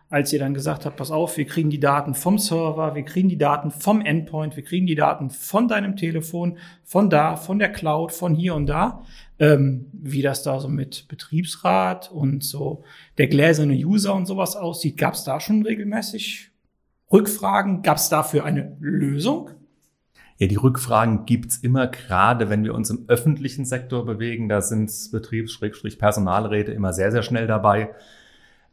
Als 0.09 0.33
ihr 0.33 0.39
dann 0.39 0.55
gesagt 0.55 0.87
habt, 0.87 0.97
pass 0.97 1.11
auf, 1.11 1.37
wir 1.37 1.47
kriegen 1.47 1.69
die 1.69 1.81
Daten 1.81 2.15
vom 2.15 2.39
Server, 2.39 2.95
wir 2.95 3.03
kriegen 3.03 3.29
die 3.29 3.39
Daten 3.39 3.71
vom 3.71 4.01
Endpoint, 4.01 4.57
wir 4.57 4.63
kriegen 4.63 4.87
die 4.87 4.95
Daten 4.95 5.31
von 5.31 5.67
deinem 5.67 5.97
Telefon, 5.97 6.59
von 6.85 7.11
da, 7.11 7.37
von 7.37 7.59
der 7.59 7.73
Cloud, 7.73 8.13
von 8.13 8.35
hier 8.35 8.55
und 8.55 8.67
da, 8.67 9.03
ähm, 9.41 9.87
wie 9.93 10.23
das 10.23 10.45
da 10.45 10.61
so 10.61 10.69
mit 10.69 11.09
Betriebsrat 11.09 12.13
und 12.13 12.45
so 12.45 12.85
der 13.19 13.27
gläserne 13.27 13.75
User 13.75 14.15
und 14.15 14.27
sowas 14.27 14.55
aussieht. 14.55 14.97
Gab 14.97 15.15
es 15.15 15.25
da 15.25 15.41
schon 15.41 15.63
regelmäßig 15.63 16.53
Rückfragen? 17.13 17.83
Gab 17.83 17.97
es 17.97 18.09
dafür 18.09 18.45
eine 18.45 18.77
Lösung? 18.79 19.51
Ja, 20.39 20.47
die 20.47 20.57
Rückfragen 20.57 21.25
gibt's 21.25 21.57
immer, 21.57 21.89
gerade 21.89 22.51
wenn 22.51 22.63
wir 22.63 22.75
uns 22.75 22.91
im 22.91 23.07
öffentlichen 23.09 23.65
Sektor 23.65 24.05
bewegen. 24.05 24.49
Da 24.49 24.61
sind 24.61 24.93
Betriebs-Personalräte 25.11 26.73
immer 26.73 26.93
sehr, 26.93 27.11
sehr 27.11 27.23
schnell 27.23 27.47
dabei. 27.47 27.91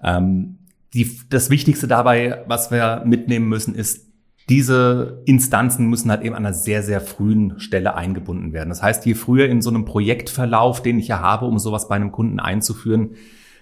Ähm, 0.03 0.57
die, 0.93 1.19
das 1.29 1.49
Wichtigste 1.49 1.87
dabei, 1.87 2.43
was 2.47 2.71
wir 2.71 3.03
mitnehmen 3.05 3.49
müssen, 3.49 3.75
ist, 3.75 4.07
diese 4.49 5.21
Instanzen 5.25 5.87
müssen 5.87 6.11
halt 6.11 6.21
eben 6.23 6.35
an 6.35 6.45
einer 6.45 6.53
sehr, 6.53 6.83
sehr 6.83 6.99
frühen 6.99 7.59
Stelle 7.59 7.95
eingebunden 7.95 8.51
werden. 8.51 8.69
Das 8.69 8.83
heißt, 8.83 9.05
je 9.05 9.13
früher 9.13 9.47
in 9.47 9.61
so 9.61 9.69
einem 9.69 9.85
Projektverlauf, 9.85 10.83
den 10.83 10.99
ich 10.99 11.07
ja 11.07 11.19
habe, 11.21 11.45
um 11.45 11.59
sowas 11.59 11.87
bei 11.87 11.95
einem 11.95 12.11
Kunden 12.11 12.39
einzuführen, 12.39 13.11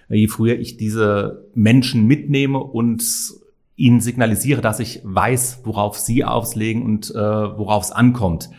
je 0.08 0.26
früher 0.26 0.58
ich 0.58 0.76
diese 0.76 1.48
Menschen 1.54 2.06
mitnehme 2.06 2.58
und 2.58 3.04
ihnen 3.76 4.00
signalisiere, 4.00 4.60
dass 4.60 4.80
ich 4.80 5.00
weiß, 5.04 5.60
worauf 5.64 5.98
sie 5.98 6.24
auslegen 6.24 6.82
und 6.82 7.10
äh, 7.12 7.16
worauf 7.16 7.84
es 7.84 7.92
ankommt, 7.92 8.50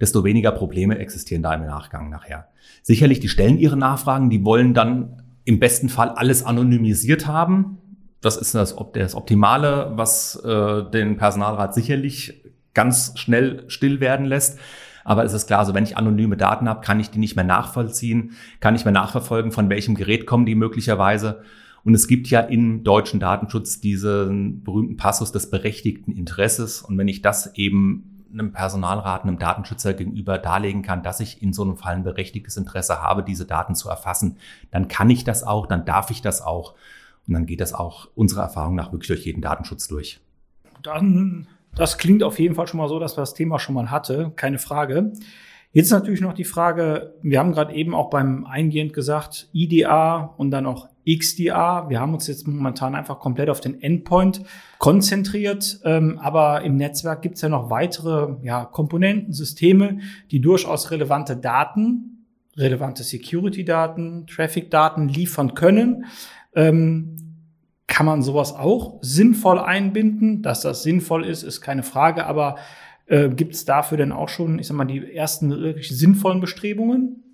desto 0.00 0.24
weniger 0.24 0.50
Probleme 0.50 0.98
existieren 0.98 1.42
da 1.42 1.54
im 1.54 1.64
Nachgang 1.64 2.10
nachher. 2.10 2.48
Sicherlich, 2.82 3.20
die 3.20 3.28
stellen 3.28 3.58
ihre 3.58 3.76
Nachfragen, 3.76 4.30
die 4.30 4.44
wollen 4.44 4.74
dann 4.74 5.22
im 5.44 5.60
besten 5.60 5.88
Fall 5.88 6.10
alles 6.10 6.44
anonymisiert 6.44 7.26
haben 7.26 7.78
das 8.20 8.36
ist 8.36 8.54
das, 8.54 8.74
das 8.94 9.14
Optimale, 9.14 9.92
was 9.94 10.36
äh, 10.36 10.84
den 10.90 11.16
Personalrat 11.16 11.74
sicherlich 11.74 12.42
ganz 12.74 13.12
schnell 13.16 13.64
still 13.68 14.00
werden 14.00 14.26
lässt. 14.26 14.58
Aber 15.04 15.24
es 15.24 15.32
ist 15.32 15.46
klar, 15.46 15.64
so 15.64 15.72
wenn 15.74 15.84
ich 15.84 15.96
anonyme 15.96 16.36
Daten 16.36 16.68
habe, 16.68 16.80
kann 16.80 17.00
ich 17.00 17.10
die 17.10 17.18
nicht 17.18 17.34
mehr 17.34 17.44
nachvollziehen, 17.44 18.32
kann 18.60 18.74
ich 18.74 18.84
mehr 18.84 18.92
nachverfolgen, 18.92 19.52
von 19.52 19.70
welchem 19.70 19.94
Gerät 19.94 20.26
kommen 20.26 20.46
die 20.46 20.54
möglicherweise. 20.54 21.42
Und 21.84 21.94
es 21.94 22.08
gibt 22.08 22.28
ja 22.28 22.40
im 22.40 22.84
deutschen 22.84 23.18
Datenschutz 23.20 23.80
diesen 23.80 24.62
berühmten 24.64 24.96
Passus 24.96 25.32
des 25.32 25.48
berechtigten 25.48 26.12
Interesses. 26.12 26.82
Und 26.82 26.98
wenn 26.98 27.08
ich 27.08 27.22
das 27.22 27.54
eben 27.54 28.26
einem 28.30 28.52
Personalrat, 28.52 29.22
einem 29.22 29.38
Datenschützer 29.38 29.94
gegenüber 29.94 30.36
darlegen 30.38 30.82
kann, 30.82 31.02
dass 31.02 31.20
ich 31.20 31.42
in 31.42 31.52
so 31.52 31.62
einem 31.62 31.76
Fall 31.76 31.94
ein 31.94 32.04
berechtigtes 32.04 32.56
Interesse 32.56 33.00
habe, 33.00 33.22
diese 33.22 33.46
Daten 33.46 33.74
zu 33.74 33.88
erfassen, 33.88 34.36
dann 34.70 34.88
kann 34.88 35.08
ich 35.08 35.24
das 35.24 35.42
auch, 35.42 35.66
dann 35.66 35.86
darf 35.86 36.10
ich 36.10 36.20
das 36.20 36.42
auch. 36.42 36.74
Und 37.28 37.34
dann 37.34 37.46
geht 37.46 37.60
das 37.60 37.74
auch 37.74 38.08
unserer 38.14 38.42
Erfahrung 38.42 38.74
nach 38.74 38.92
wirklich 38.92 39.08
durch 39.08 39.26
jeden 39.26 39.42
Datenschutz 39.42 39.86
durch. 39.86 40.20
Dann, 40.82 41.46
das 41.76 41.98
klingt 41.98 42.22
auf 42.22 42.38
jeden 42.38 42.54
Fall 42.54 42.66
schon 42.66 42.78
mal 42.78 42.88
so, 42.88 42.98
dass 42.98 43.16
wir 43.16 43.22
das 43.22 43.34
Thema 43.34 43.58
schon 43.58 43.74
mal 43.74 43.90
hatte, 43.90 44.32
keine 44.34 44.58
Frage. 44.58 45.12
Jetzt 45.72 45.90
natürlich 45.90 46.22
noch 46.22 46.32
die 46.32 46.44
Frage, 46.44 47.14
wir 47.20 47.38
haben 47.38 47.52
gerade 47.52 47.74
eben 47.74 47.94
auch 47.94 48.08
beim 48.08 48.46
Eingehend 48.46 48.94
gesagt, 48.94 49.50
IDA 49.52 50.34
und 50.38 50.50
dann 50.50 50.64
auch 50.64 50.88
XDA. 51.06 51.90
Wir 51.90 52.00
haben 52.00 52.14
uns 52.14 52.26
jetzt 52.26 52.48
momentan 52.48 52.94
einfach 52.94 53.18
komplett 53.18 53.50
auf 53.50 53.60
den 53.60 53.80
Endpoint 53.82 54.42
konzentriert, 54.78 55.80
ähm, 55.84 56.18
aber 56.18 56.62
im 56.62 56.76
Netzwerk 56.76 57.20
gibt 57.20 57.36
es 57.36 57.42
ja 57.42 57.50
noch 57.50 57.68
weitere 57.68 58.36
ja, 58.42 58.64
Komponenten, 58.64 59.34
Systeme, 59.34 59.98
die 60.30 60.40
durchaus 60.40 60.90
relevante 60.90 61.36
Daten, 61.36 62.26
relevante 62.56 63.02
Security-Daten, 63.02 64.26
Traffic-Daten 64.26 65.08
liefern 65.08 65.54
können. 65.54 66.06
Ähm, 66.54 67.17
kann 67.98 68.06
man 68.06 68.22
sowas 68.22 68.54
auch 68.54 69.00
sinnvoll 69.00 69.58
einbinden? 69.58 70.40
Dass 70.40 70.60
das 70.60 70.84
sinnvoll 70.84 71.24
ist, 71.24 71.42
ist 71.42 71.60
keine 71.60 71.82
Frage, 71.82 72.26
aber 72.26 72.54
äh, 73.06 73.28
gibt 73.28 73.56
es 73.56 73.64
dafür 73.64 73.98
denn 73.98 74.12
auch 74.12 74.28
schon, 74.28 74.60
ich 74.60 74.68
sag 74.68 74.76
mal, 74.76 74.84
die 74.84 75.12
ersten 75.16 75.50
wirklich 75.50 75.88
sinnvollen 75.88 76.40
Bestrebungen? 76.40 77.24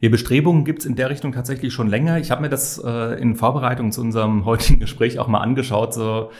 Ja, 0.00 0.10
Bestrebungen 0.10 0.64
gibt 0.64 0.82
es 0.82 0.86
in 0.86 0.94
der 0.94 1.10
Richtung 1.10 1.32
tatsächlich 1.32 1.72
schon 1.72 1.88
länger. 1.88 2.20
Ich 2.20 2.30
habe 2.30 2.42
mir 2.42 2.48
das 2.48 2.78
äh, 2.78 3.20
in 3.20 3.34
Vorbereitung 3.34 3.90
zu 3.90 4.02
unserem 4.02 4.44
heutigen 4.44 4.78
Gespräch 4.78 5.18
auch 5.18 5.26
mal 5.26 5.40
angeschaut. 5.40 5.92
So 5.94 6.30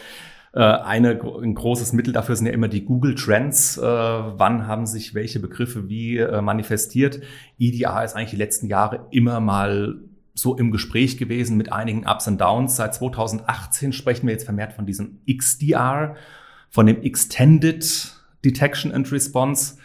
äh, 0.52 0.60
eine, 0.60 1.20
ein 1.42 1.56
großes 1.56 1.92
Mittel 1.94 2.12
dafür 2.12 2.36
sind 2.36 2.46
ja 2.46 2.52
immer 2.52 2.68
die 2.68 2.84
Google 2.84 3.16
Trends. 3.16 3.76
Äh, 3.76 3.82
wann 3.82 4.68
haben 4.68 4.86
sich 4.86 5.14
welche 5.14 5.40
Begriffe 5.40 5.88
wie 5.88 6.18
äh, 6.18 6.40
manifestiert? 6.40 7.22
EDA 7.58 8.04
ist 8.04 8.14
eigentlich 8.14 8.30
die 8.30 8.36
letzten 8.36 8.68
Jahre 8.68 9.08
immer 9.10 9.40
mal 9.40 9.96
so 10.34 10.56
im 10.56 10.72
Gespräch 10.72 11.16
gewesen 11.16 11.56
mit 11.56 11.72
einigen 11.72 12.06
Ups 12.06 12.26
und 12.26 12.40
Downs. 12.40 12.76
Seit 12.76 12.94
2018 12.94 13.92
sprechen 13.92 14.26
wir 14.26 14.32
jetzt 14.32 14.44
vermehrt 14.44 14.72
von 14.72 14.84
diesem 14.84 15.20
XDR, 15.26 16.16
von 16.70 16.86
dem 16.86 17.02
Extended 17.02 18.12
Detection 18.44 18.92
and 18.92 19.10
Response. 19.10 19.76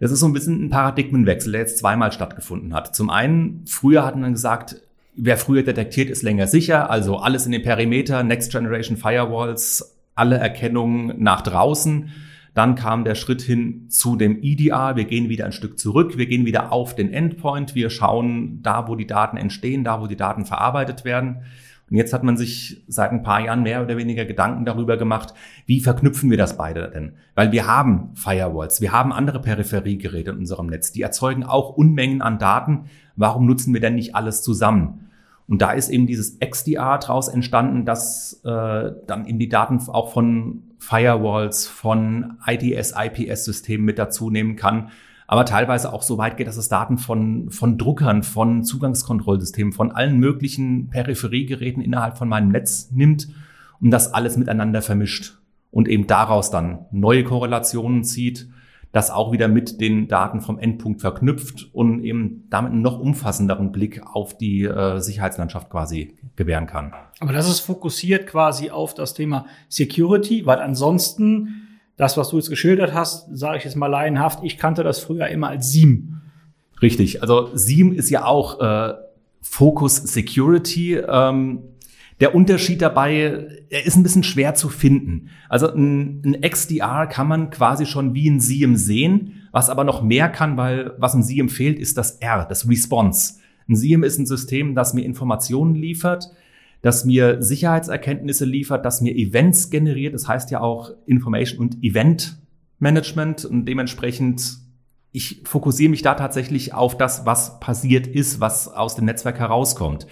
Das 0.00 0.10
ist 0.10 0.20
so 0.20 0.26
ein 0.26 0.32
bisschen 0.32 0.66
ein 0.66 0.70
Paradigmenwechsel, 0.70 1.52
der 1.52 1.62
jetzt 1.62 1.78
zweimal 1.78 2.12
stattgefunden 2.12 2.74
hat. 2.74 2.94
Zum 2.94 3.08
einen, 3.08 3.64
früher 3.66 4.04
hatten 4.04 4.20
wir 4.20 4.30
gesagt, 4.30 4.82
wer 5.14 5.38
früher 5.38 5.62
detektiert, 5.62 6.10
ist 6.10 6.22
länger 6.22 6.46
sicher. 6.46 6.90
Also 6.90 7.16
alles 7.16 7.46
in 7.46 7.52
den 7.52 7.62
Perimeter, 7.62 8.22
Next 8.22 8.52
Generation 8.52 8.96
Firewalls, 8.96 9.96
alle 10.14 10.36
Erkennungen 10.36 11.14
nach 11.22 11.42
draußen. 11.42 12.10
Dann 12.56 12.74
kam 12.74 13.04
der 13.04 13.16
Schritt 13.16 13.42
hin 13.42 13.90
zu 13.90 14.16
dem 14.16 14.42
EDR. 14.42 14.96
Wir 14.96 15.04
gehen 15.04 15.28
wieder 15.28 15.44
ein 15.44 15.52
Stück 15.52 15.78
zurück. 15.78 16.16
Wir 16.16 16.24
gehen 16.24 16.46
wieder 16.46 16.72
auf 16.72 16.94
den 16.94 17.12
Endpoint. 17.12 17.74
Wir 17.74 17.90
schauen 17.90 18.62
da, 18.62 18.88
wo 18.88 18.96
die 18.96 19.06
Daten 19.06 19.36
entstehen, 19.36 19.84
da, 19.84 20.00
wo 20.00 20.06
die 20.06 20.16
Daten 20.16 20.46
verarbeitet 20.46 21.04
werden. 21.04 21.42
Und 21.90 21.98
jetzt 21.98 22.14
hat 22.14 22.22
man 22.22 22.38
sich 22.38 22.82
seit 22.88 23.10
ein 23.10 23.22
paar 23.22 23.44
Jahren 23.44 23.62
mehr 23.62 23.82
oder 23.82 23.98
weniger 23.98 24.24
Gedanken 24.24 24.64
darüber 24.64 24.96
gemacht, 24.96 25.34
wie 25.66 25.80
verknüpfen 25.80 26.30
wir 26.30 26.38
das 26.38 26.56
beide 26.56 26.90
denn? 26.90 27.12
Weil 27.34 27.52
wir 27.52 27.66
haben 27.66 28.14
Firewalls, 28.14 28.80
wir 28.80 28.90
haben 28.90 29.12
andere 29.12 29.42
Peripheriegeräte 29.42 30.30
in 30.30 30.38
unserem 30.38 30.68
Netz, 30.68 30.92
die 30.92 31.02
erzeugen 31.02 31.44
auch 31.44 31.76
Unmengen 31.76 32.22
an 32.22 32.38
Daten. 32.38 32.86
Warum 33.16 33.44
nutzen 33.44 33.74
wir 33.74 33.82
denn 33.82 33.96
nicht 33.96 34.14
alles 34.14 34.42
zusammen? 34.42 35.05
Und 35.48 35.62
da 35.62 35.72
ist 35.72 35.90
eben 35.90 36.06
dieses 36.06 36.38
XDR 36.40 36.98
daraus 36.98 37.28
entstanden, 37.28 37.84
dass 37.84 38.40
äh, 38.44 38.92
dann 39.06 39.26
eben 39.26 39.38
die 39.38 39.48
Daten 39.48 39.78
auch 39.88 40.12
von 40.12 40.64
Firewalls, 40.78 41.66
von 41.66 42.38
IDS, 42.46 42.94
IPS-Systemen 42.96 43.84
mit 43.84 43.98
dazu 43.98 44.30
nehmen 44.30 44.56
kann. 44.56 44.90
Aber 45.28 45.44
teilweise 45.44 45.92
auch 45.92 46.02
so 46.02 46.18
weit 46.18 46.36
geht, 46.36 46.46
dass 46.46 46.56
es 46.56 46.68
Daten 46.68 46.98
von, 46.98 47.50
von 47.50 47.78
Druckern, 47.78 48.22
von 48.22 48.62
Zugangskontrollsystemen, 48.62 49.72
von 49.72 49.90
allen 49.90 50.18
möglichen 50.18 50.88
Peripheriegeräten 50.88 51.82
innerhalb 51.82 52.18
von 52.18 52.28
meinem 52.28 52.50
Netz 52.50 52.90
nimmt 52.92 53.28
und 53.80 53.90
das 53.90 54.14
alles 54.14 54.36
miteinander 54.36 54.82
vermischt 54.82 55.38
und 55.70 55.88
eben 55.88 56.06
daraus 56.06 56.50
dann 56.50 56.86
neue 56.92 57.24
Korrelationen 57.24 58.04
zieht, 58.04 58.48
das 58.92 59.10
auch 59.10 59.32
wieder 59.32 59.48
mit 59.48 59.80
den 59.80 60.08
Daten 60.08 60.40
vom 60.40 60.58
Endpunkt 60.58 61.00
verknüpft 61.00 61.68
und 61.72 62.02
eben 62.02 62.46
damit 62.48 62.72
einen 62.72 62.82
noch 62.82 62.98
umfassenderen 62.98 63.72
Blick 63.72 64.02
auf 64.06 64.36
die 64.36 64.64
äh, 64.64 65.00
Sicherheitslandschaft 65.00 65.70
quasi 65.70 66.16
gewähren 66.34 66.66
kann. 66.66 66.94
Aber 67.20 67.32
das 67.32 67.48
ist 67.48 67.60
fokussiert 67.60 68.26
quasi 68.26 68.70
auf 68.70 68.94
das 68.94 69.14
Thema 69.14 69.46
Security, 69.68 70.46
weil 70.46 70.60
ansonsten 70.60 71.66
das, 71.96 72.16
was 72.16 72.30
du 72.30 72.36
jetzt 72.36 72.50
geschildert 72.50 72.94
hast, 72.94 73.28
sage 73.36 73.58
ich 73.58 73.64
jetzt 73.64 73.76
mal 73.76 73.86
laienhaft, 73.86 74.40
ich 74.42 74.58
kannte 74.58 74.82
das 74.82 75.00
früher 75.00 75.28
immer 75.28 75.48
als 75.48 75.70
SIEM. 75.72 76.20
Richtig, 76.82 77.22
also 77.22 77.50
SIEM 77.54 77.92
ist 77.92 78.10
ja 78.10 78.24
auch 78.24 78.60
äh, 78.60 78.94
Focus 79.40 79.96
Security. 79.96 80.94
Ähm, 80.96 81.60
der 82.20 82.34
Unterschied 82.34 82.80
dabei, 82.80 83.46
er 83.68 83.86
ist 83.86 83.96
ein 83.96 84.02
bisschen 84.02 84.22
schwer 84.22 84.54
zu 84.54 84.68
finden. 84.68 85.28
Also 85.48 85.72
ein, 85.72 86.22
ein 86.24 86.40
XDR 86.40 87.06
kann 87.06 87.28
man 87.28 87.50
quasi 87.50 87.84
schon 87.84 88.14
wie 88.14 88.28
ein 88.28 88.40
SIEM 88.40 88.76
sehen, 88.76 89.48
was 89.52 89.68
aber 89.68 89.84
noch 89.84 90.02
mehr 90.02 90.28
kann, 90.28 90.56
weil 90.56 90.94
was 90.98 91.14
ein 91.14 91.22
SIEM 91.22 91.48
fehlt, 91.48 91.78
ist 91.78 91.98
das 91.98 92.12
R, 92.18 92.46
das 92.48 92.68
Response. 92.68 93.34
Ein 93.68 93.76
SIEM 93.76 94.02
ist 94.02 94.18
ein 94.18 94.26
System, 94.26 94.74
das 94.74 94.94
mir 94.94 95.04
Informationen 95.04 95.74
liefert, 95.74 96.30
das 96.80 97.04
mir 97.04 97.42
Sicherheitserkenntnisse 97.42 98.44
liefert, 98.44 98.84
das 98.84 99.00
mir 99.00 99.14
Events 99.14 99.70
generiert. 99.70 100.14
Das 100.14 100.28
heißt 100.28 100.50
ja 100.50 100.60
auch 100.60 100.92
Information 101.06 101.60
und 101.60 101.82
Event 101.82 102.38
Management 102.78 103.44
und 103.44 103.66
dementsprechend 103.66 104.58
ich 105.12 105.40
fokussiere 105.44 105.90
mich 105.90 106.02
da 106.02 106.14
tatsächlich 106.14 106.74
auf 106.74 106.98
das, 106.98 107.24
was 107.24 107.58
passiert 107.58 108.06
ist, 108.06 108.38
was 108.38 108.68
aus 108.68 108.96
dem 108.96 109.06
Netzwerk 109.06 109.38
herauskommt. 109.38 110.06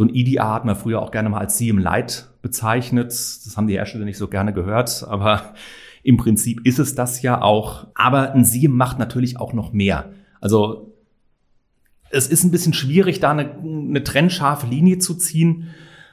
So 0.00 0.06
ein 0.06 0.14
EDA 0.14 0.54
hat 0.54 0.64
man 0.64 0.76
früher 0.76 1.02
auch 1.02 1.10
gerne 1.10 1.28
mal 1.28 1.40
als 1.40 1.58
CM 1.58 1.76
Light 1.76 2.30
bezeichnet. 2.40 3.10
Das 3.10 3.54
haben 3.54 3.66
die 3.66 3.74
Hersteller 3.74 4.06
nicht 4.06 4.16
so 4.16 4.28
gerne 4.28 4.54
gehört, 4.54 5.04
aber 5.06 5.52
im 6.02 6.16
Prinzip 6.16 6.66
ist 6.66 6.78
es 6.78 6.94
das 6.94 7.20
ja 7.20 7.42
auch. 7.42 7.88
Aber 7.94 8.32
ein 8.32 8.46
SIEM 8.46 8.74
macht 8.74 8.98
natürlich 8.98 9.38
auch 9.38 9.52
noch 9.52 9.74
mehr. 9.74 10.08
Also 10.40 10.94
es 12.08 12.28
ist 12.28 12.44
ein 12.44 12.50
bisschen 12.50 12.72
schwierig, 12.72 13.20
da 13.20 13.32
eine, 13.32 13.52
eine 13.62 14.02
trennscharfe 14.02 14.66
Linie 14.66 15.00
zu 15.00 15.16
ziehen. 15.16 15.68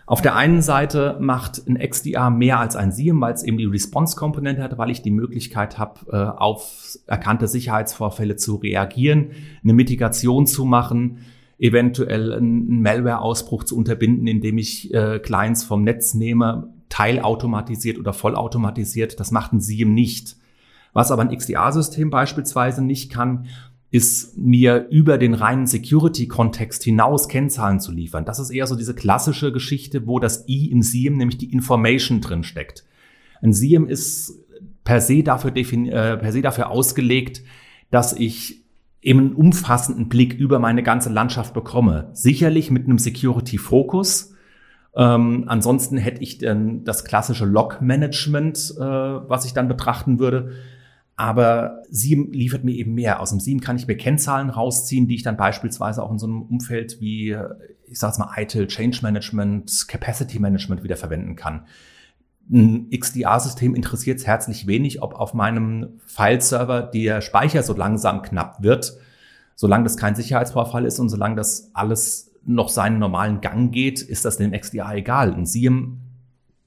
Auf 0.05 0.21
der 0.21 0.35
einen 0.35 0.61
Seite 0.61 1.15
macht 1.21 1.65
ein 1.65 1.77
XDR 1.77 2.29
mehr 2.29 2.59
als 2.59 2.75
ein 2.75 2.91
SIEM, 2.91 3.21
weil 3.21 3.35
es 3.35 3.43
eben 3.43 3.57
die 3.57 3.63
Response-Komponente 3.63 4.61
hat, 4.61 4.77
weil 4.77 4.89
ich 4.89 5.01
die 5.01 5.11
Möglichkeit 5.11 5.77
habe, 5.77 6.11
äh, 6.11 6.37
auf 6.37 6.97
erkannte 7.07 7.47
Sicherheitsvorfälle 7.47 8.35
zu 8.35 8.55
reagieren, 8.55 9.31
eine 9.63 9.71
Mitigation 9.71 10.45
zu 10.45 10.65
machen, 10.65 11.19
eventuell 11.59 12.33
einen 12.33 12.81
Malware-Ausbruch 12.81 13.63
zu 13.63 13.77
unterbinden, 13.77 14.27
indem 14.27 14.57
ich 14.57 14.93
äh, 14.93 15.19
Clients 15.19 15.63
vom 15.63 15.83
Netz 15.83 16.13
nehme, 16.13 16.73
teilautomatisiert 16.89 17.97
oder 17.97 18.13
vollautomatisiert. 18.13 19.19
Das 19.19 19.31
macht 19.31 19.53
ein 19.53 19.59
SIEM 19.59 19.93
nicht. 19.93 20.37
Was 20.93 21.11
aber 21.11 21.23
ein 21.23 21.35
XDR-System 21.35 22.09
beispielsweise 22.09 22.83
nicht 22.83 23.11
kann, 23.11 23.47
ist 23.89 24.37
mir 24.37 24.87
über 24.89 25.17
den 25.17 25.33
reinen 25.33 25.65
Security-Kontext 25.65 26.83
hinaus 26.83 27.29
Kennzahlen 27.29 27.79
zu 27.79 27.91
liefern. 27.91 28.25
Das 28.25 28.39
ist 28.39 28.49
eher 28.49 28.67
so 28.67 28.75
diese 28.75 28.93
klassische 28.93 29.51
Geschichte, 29.51 30.07
wo 30.07 30.19
das 30.19 30.47
I 30.47 30.69
im 30.69 30.81
SIEM, 30.81 31.17
nämlich 31.17 31.37
die 31.37 31.51
Information 31.51 32.19
drin 32.19 32.43
steckt. 32.43 32.85
Ein 33.41 33.53
SIEM 33.53 33.87
ist 33.87 34.43
per 34.83 35.01
se 35.01 35.23
dafür, 35.23 35.55
äh, 35.55 36.17
per 36.17 36.31
se 36.31 36.41
dafür 36.41 36.69
ausgelegt, 36.69 37.43
dass 37.89 38.13
ich 38.13 38.65
eben 39.07 39.19
einen 39.19 39.35
umfassenden 39.35 40.09
Blick 40.09 40.33
über 40.33 40.59
meine 40.59 40.83
ganze 40.83 41.09
Landschaft 41.09 41.53
bekomme. 41.53 42.09
Sicherlich 42.11 42.71
mit 42.71 42.83
einem 42.85 42.97
Security-Fokus. 42.97 44.33
Ähm, 44.97 45.45
ansonsten 45.47 45.95
hätte 45.97 46.21
ich 46.21 46.39
dann 46.39 46.83
das 46.83 47.05
klassische 47.05 47.45
Log-Management, 47.45 48.73
äh, 48.77 48.81
was 48.81 49.45
ich 49.45 49.53
dann 49.53 49.69
betrachten 49.69 50.19
würde. 50.19 50.51
Aber 51.15 51.83
Sieben 51.89 52.33
liefert 52.33 52.65
mir 52.65 52.75
eben 52.75 52.95
mehr. 52.95 53.21
Aus 53.21 53.29
dem 53.29 53.39
Sieben 53.39 53.61
kann 53.61 53.77
ich 53.77 53.87
mir 53.87 53.95
Kennzahlen 53.95 54.49
rausziehen, 54.49 55.07
die 55.07 55.15
ich 55.15 55.23
dann 55.23 55.37
beispielsweise 55.37 56.03
auch 56.03 56.11
in 56.11 56.19
so 56.19 56.27
einem 56.27 56.41
Umfeld 56.41 56.99
wie, 56.99 57.35
ich 57.85 57.97
sage 57.97 58.19
mal, 58.19 58.33
ITIL, 58.35 58.67
Change 58.67 58.99
Management, 59.03 59.87
Capacity 59.87 60.37
Management 60.37 60.83
wieder 60.83 60.97
verwenden 60.97 61.37
kann. 61.37 61.61
Ein 62.49 62.89
XDR-System 62.91 63.75
interessiert 63.75 64.19
es 64.19 64.27
herzlich 64.27 64.67
wenig, 64.67 65.01
ob 65.01 65.15
auf 65.15 65.33
meinem 65.33 65.99
File-Server 66.05 66.81
der 66.81 67.21
Speicher 67.21 67.61
so 67.61 67.73
langsam 67.73 68.21
knapp 68.21 68.63
wird. 68.63 68.97
Solange 69.55 69.83
das 69.83 69.97
kein 69.97 70.15
Sicherheitsvorfall 70.15 70.85
ist 70.85 70.99
und 70.99 71.09
solange 71.09 71.35
das 71.35 71.71
alles 71.73 72.31
noch 72.45 72.69
seinen 72.69 72.99
normalen 72.99 73.41
Gang 73.41 73.73
geht, 73.73 74.01
ist 74.01 74.23
das 74.23 74.37
dem 74.37 74.53
XDR 74.53 74.93
egal. 74.93 75.33
Ein 75.33 75.45
SIEM 75.45 75.99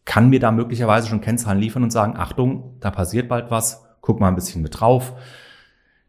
kann 0.04 0.28
mir 0.28 0.40
da 0.40 0.50
möglicherweise 0.50 1.08
schon 1.08 1.22
Kennzahlen 1.22 1.60
liefern 1.60 1.82
und 1.82 1.92
sagen, 1.92 2.16
Achtung, 2.16 2.76
da 2.80 2.90
passiert 2.90 3.28
bald 3.28 3.50
was, 3.50 3.84
guck 4.02 4.20
mal 4.20 4.28
ein 4.28 4.34
bisschen 4.34 4.60
mit 4.60 4.80
drauf. 4.80 5.14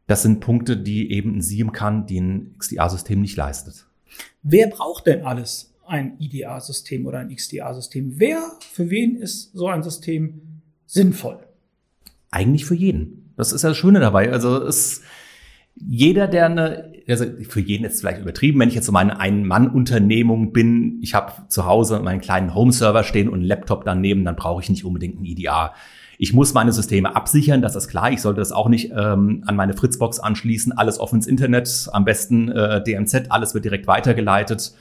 Das 0.08 0.24
sind 0.24 0.42
Punkte, 0.42 0.76
die 0.76 1.12
eben 1.12 1.38
ein 1.38 1.42
SIEM 1.42 1.72
kann, 1.72 2.06
die 2.08 2.20
ein 2.20 2.56
XDR-System 2.58 3.22
nicht 3.22 3.38
leistet. 3.38 3.86
Wer 4.44 4.68
braucht 4.68 5.08
denn 5.08 5.26
alles? 5.26 5.71
Ein 5.92 6.18
IDA-System 6.20 7.06
oder 7.06 7.20
ein 7.20 7.36
XDA-System. 7.36 8.14
Wer, 8.16 8.42
für 8.72 8.90
wen 8.90 9.18
ist 9.18 9.52
so 9.54 9.68
ein 9.68 9.84
System 9.84 10.62
sinnvoll? 10.86 11.40
Eigentlich 12.32 12.66
für 12.66 12.76
jeden. 12.76 13.34
Das 13.36 13.52
ist 13.52 13.64
ja 13.64 13.70
das 13.70 13.78
Schöne 13.78 14.00
dabei. 14.00 14.32
Also 14.32 14.64
es, 14.64 15.02
jeder, 15.76 16.28
der 16.28 16.46
eine, 16.46 16.94
also 17.10 17.26
für 17.48 17.60
jeden 17.60 17.84
ist 17.84 18.00
vielleicht 18.00 18.22
übertrieben, 18.22 18.60
wenn 18.62 18.70
ich 18.70 18.76
jetzt 18.76 18.86
so 18.86 18.94
meine 18.94 19.20
Ein-Mann-Unternehmung 19.20 20.54
bin, 20.54 21.00
ich 21.02 21.14
habe 21.14 21.34
zu 21.50 21.66
Hause 21.66 22.00
meinen 22.00 22.22
kleinen 22.22 22.56
Home-Server 22.56 23.04
stehen 23.04 23.28
und 23.28 23.40
einen 23.40 23.44
Laptop 23.44 23.84
daneben, 23.84 24.24
dann 24.24 24.38
brauche 24.38 24.62
ich 24.62 24.70
nicht 24.70 24.86
unbedingt 24.86 25.20
ein 25.20 25.26
IDA. 25.26 25.74
Ich 26.18 26.32
muss 26.34 26.54
meine 26.54 26.72
Systeme 26.72 27.18
absichern, 27.18 27.62
das 27.62 27.76
ist 27.76 27.90
klar. 27.90 28.12
Ich 28.12 28.22
sollte 28.22 28.40
das 28.40 28.54
auch 28.54 28.70
nicht 28.70 28.92
ähm, 28.96 29.44
an 29.46 29.56
meine 29.58 29.74
Fritzbox 29.74 30.20
anschließen, 30.20 30.72
alles 30.72 31.02
offen 31.02 31.16
ins 31.16 31.28
Internet, 31.28 31.90
am 31.92 32.06
besten 32.06 32.50
äh, 32.50 32.82
DMZ, 32.82 33.26
alles 33.30 33.54
wird 33.54 33.66
direkt 33.66 33.88
weitergeleitet. 33.88 34.74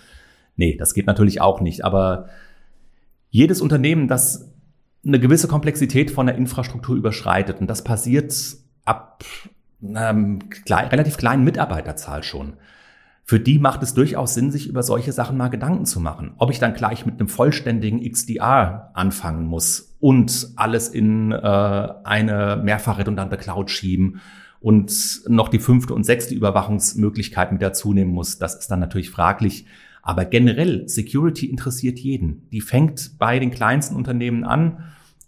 Nee, 0.61 0.77
das 0.77 0.93
geht 0.93 1.07
natürlich 1.07 1.41
auch 1.41 1.63
nicht. 1.63 1.87
Aber 1.87 2.29
jedes 3.31 3.63
Unternehmen, 3.63 4.09
das 4.09 4.53
eine 5.03 5.19
gewisse 5.19 5.49
Komplexität 5.49 6.11
von 6.11 6.27
der 6.27 6.35
Infrastruktur 6.35 6.97
überschreitet, 6.97 7.63
und 7.63 7.67
das 7.67 7.83
passiert 7.83 8.35
ab 8.85 9.25
ähm, 9.83 10.51
klein, 10.51 10.89
relativ 10.89 11.17
kleinen 11.17 11.45
Mitarbeiterzahl 11.45 12.23
schon. 12.23 12.59
Für 13.25 13.41
die 13.41 13.59
macht 13.59 13.83
es 13.83 13.95
durchaus 13.95 14.35
Sinn, 14.35 14.51
sich 14.51 14.69
über 14.69 14.83
solche 14.83 15.13
Sachen 15.13 15.39
mal 15.39 15.49
Gedanken 15.49 15.87
zu 15.87 15.99
machen. 15.99 16.35
Ob 16.37 16.51
ich 16.51 16.59
dann 16.59 16.75
gleich 16.75 17.07
mit 17.07 17.19
einem 17.19 17.29
vollständigen 17.29 18.03
XDR 18.03 18.91
anfangen 18.93 19.47
muss 19.47 19.97
und 19.99 20.51
alles 20.57 20.89
in 20.89 21.33
äh, 21.33 21.89
eine 22.05 22.61
mehrfach 22.63 22.99
redundante 22.99 23.39
Cloud 23.39 23.71
schieben 23.71 24.21
und 24.61 25.23
noch 25.27 25.49
die 25.49 25.59
fünfte 25.59 25.95
und 25.95 26.05
sechste 26.05 26.35
Überwachungsmöglichkeit 26.35 27.51
mit 27.51 27.63
dazu 27.63 27.95
nehmen 27.95 28.13
muss, 28.13 28.37
das 28.37 28.57
ist 28.57 28.71
dann 28.71 28.81
natürlich 28.81 29.09
fraglich. 29.09 29.65
Aber 30.03 30.25
generell, 30.25 30.89
Security 30.89 31.47
interessiert 31.47 31.99
jeden. 31.99 32.49
Die 32.51 32.61
fängt 32.61 33.19
bei 33.19 33.39
den 33.39 33.51
kleinsten 33.51 33.97
Unternehmen 33.97 34.45
an. 34.45 34.85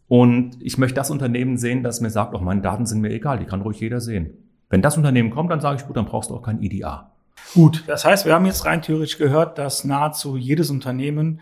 Und 0.09 0.57
ich 0.61 0.79
möchte 0.79 0.97
das 0.97 1.11
Unternehmen 1.11 1.57
sehen, 1.57 1.83
das 1.83 2.01
mir 2.01 2.11
sagt, 2.11 2.35
auch 2.35 2.41
meine 2.41 2.61
Daten 2.61 2.87
sind 2.87 3.01
mir 3.01 3.11
egal, 3.11 3.39
die 3.39 3.47
kann 3.47 3.63
ruhig 3.63 3.81
jeder 3.81 4.01
sehen. 4.01 4.31
Wenn 4.69 4.83
das 4.83 4.97
Unternehmen 4.97 5.31
kommt, 5.31 5.51
dann 5.51 5.61
sage 5.61 5.81
ich, 5.81 5.87
gut, 5.87 5.97
dann 5.97 6.07
brauchst 6.07 6.31
du 6.31 6.35
auch 6.35 6.43
kein 6.43 6.63
IDA. 6.63 7.13
Gut, 7.55 7.85
das 7.87 8.05
heißt, 8.05 8.25
wir 8.25 8.35
haben 8.35 8.47
jetzt 8.47 8.65
rein 8.65 8.83
theoretisch 8.83 9.19
gehört, 9.19 9.59
dass 9.59 9.85
nahezu 9.85 10.37
jedes 10.37 10.71
Unternehmen 10.71 11.41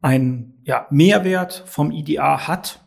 einen 0.00 0.54
ja, 0.64 0.86
Mehrwert 0.90 1.64
vom 1.66 1.90
IDA 1.90 2.46
hat, 2.46 2.80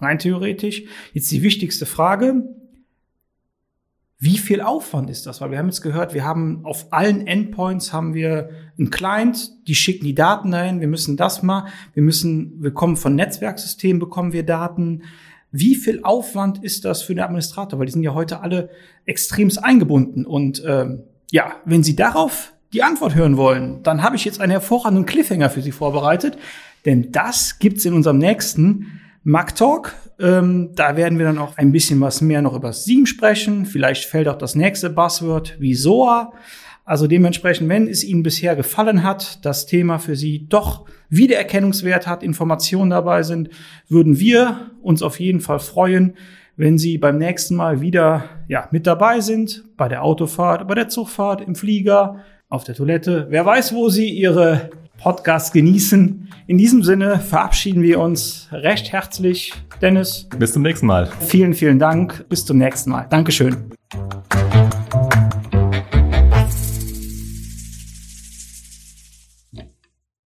rein 0.00 0.18
theoretisch. 0.18 0.84
Jetzt 1.12 1.30
die 1.32 1.42
wichtigste 1.42 1.86
Frage, 1.86 2.44
wie 4.22 4.36
viel 4.36 4.60
Aufwand 4.60 5.08
ist 5.08 5.24
das? 5.24 5.40
Weil 5.40 5.50
wir 5.50 5.58
haben 5.58 5.68
jetzt 5.68 5.80
gehört, 5.80 6.12
wir 6.12 6.24
haben 6.24 6.60
auf 6.64 6.92
allen 6.92 7.26
Endpoints 7.26 7.94
haben 7.94 8.12
wir 8.12 8.50
einen 8.78 8.90
Client, 8.90 9.66
die 9.66 9.74
schicken 9.74 10.04
die 10.04 10.14
Daten 10.14 10.50
dahin, 10.50 10.82
wir 10.82 10.88
müssen 10.88 11.16
das 11.16 11.42
mal, 11.42 11.68
wir 11.94 12.02
müssen, 12.02 12.62
wir 12.62 12.72
kommen 12.72 12.98
von 12.98 13.14
Netzwerksystemen, 13.14 13.98
bekommen 13.98 14.34
wir 14.34 14.44
Daten. 14.44 15.04
Wie 15.52 15.74
viel 15.74 16.04
Aufwand 16.04 16.62
ist 16.62 16.84
das 16.84 17.00
für 17.00 17.14
den 17.14 17.24
Administrator? 17.24 17.78
Weil 17.78 17.86
die 17.86 17.92
sind 17.92 18.02
ja 18.02 18.12
heute 18.12 18.42
alle 18.42 18.68
extremst 19.06 19.64
eingebunden. 19.64 20.26
Und 20.26 20.62
ähm, 20.66 21.04
ja, 21.30 21.54
wenn 21.64 21.82
Sie 21.82 21.96
darauf 21.96 22.52
die 22.74 22.82
Antwort 22.82 23.14
hören 23.14 23.38
wollen, 23.38 23.82
dann 23.82 24.02
habe 24.02 24.16
ich 24.16 24.26
jetzt 24.26 24.38
einen 24.38 24.52
hervorragenden 24.52 25.06
Cliffhanger 25.06 25.48
für 25.48 25.62
Sie 25.62 25.72
vorbereitet. 25.72 26.36
Denn 26.84 27.10
das 27.10 27.58
gibt's 27.58 27.86
in 27.86 27.94
unserem 27.94 28.18
nächsten 28.18 29.00
Mac 29.22 29.54
Talk. 29.54 29.94
Ähm, 30.18 30.70
da 30.74 30.96
werden 30.96 31.18
wir 31.18 31.26
dann 31.26 31.38
auch 31.38 31.56
ein 31.56 31.72
bisschen 31.72 32.00
was 32.00 32.20
mehr 32.20 32.42
noch 32.42 32.54
über 32.54 32.72
Sieben 32.72 33.06
sprechen. 33.06 33.66
Vielleicht 33.66 34.04
fällt 34.04 34.28
auch 34.28 34.38
das 34.38 34.54
nächste 34.54 34.90
Buzzword 34.90 35.56
wie 35.60 35.74
SOA. 35.74 36.32
Also 36.84 37.06
dementsprechend, 37.06 37.68
wenn 37.68 37.86
es 37.86 38.02
Ihnen 38.02 38.22
bisher 38.22 38.56
gefallen 38.56 39.04
hat, 39.04 39.44
das 39.44 39.66
Thema 39.66 39.98
für 39.98 40.16
Sie 40.16 40.48
doch 40.48 40.86
Wiedererkennungswert 41.08 42.06
hat, 42.06 42.22
Informationen 42.22 42.90
dabei 42.90 43.22
sind, 43.22 43.50
würden 43.88 44.18
wir 44.18 44.70
uns 44.82 45.02
auf 45.02 45.20
jeden 45.20 45.40
Fall 45.40 45.60
freuen, 45.60 46.14
wenn 46.56 46.78
Sie 46.78 46.98
beim 46.98 47.18
nächsten 47.18 47.54
Mal 47.54 47.80
wieder 47.80 48.24
ja, 48.48 48.68
mit 48.70 48.86
dabei 48.86 49.20
sind, 49.20 49.64
bei 49.76 49.88
der 49.88 50.02
Autofahrt, 50.02 50.66
bei 50.66 50.74
der 50.74 50.88
Zugfahrt, 50.88 51.40
im 51.40 51.54
Flieger, 51.54 52.24
auf 52.48 52.64
der 52.64 52.74
Toilette. 52.74 53.26
Wer 53.30 53.46
weiß, 53.46 53.74
wo 53.74 53.88
Sie 53.88 54.10
Ihre 54.10 54.70
Podcasts 55.00 55.52
genießen. 55.52 56.28
In 56.46 56.58
diesem 56.58 56.82
Sinne 56.82 57.18
verabschieden 57.18 57.82
wir 57.82 58.00
uns 58.00 58.48
recht 58.52 58.92
herzlich. 58.92 59.52
Dennis. 59.80 60.28
Bis 60.38 60.52
zum 60.52 60.62
nächsten 60.62 60.86
Mal. 60.86 61.08
Vielen, 61.20 61.54
vielen 61.54 61.78
Dank. 61.78 62.26
Bis 62.28 62.44
zum 62.44 62.58
nächsten 62.58 62.90
Mal. 62.90 63.06
Dankeschön. 63.08 63.56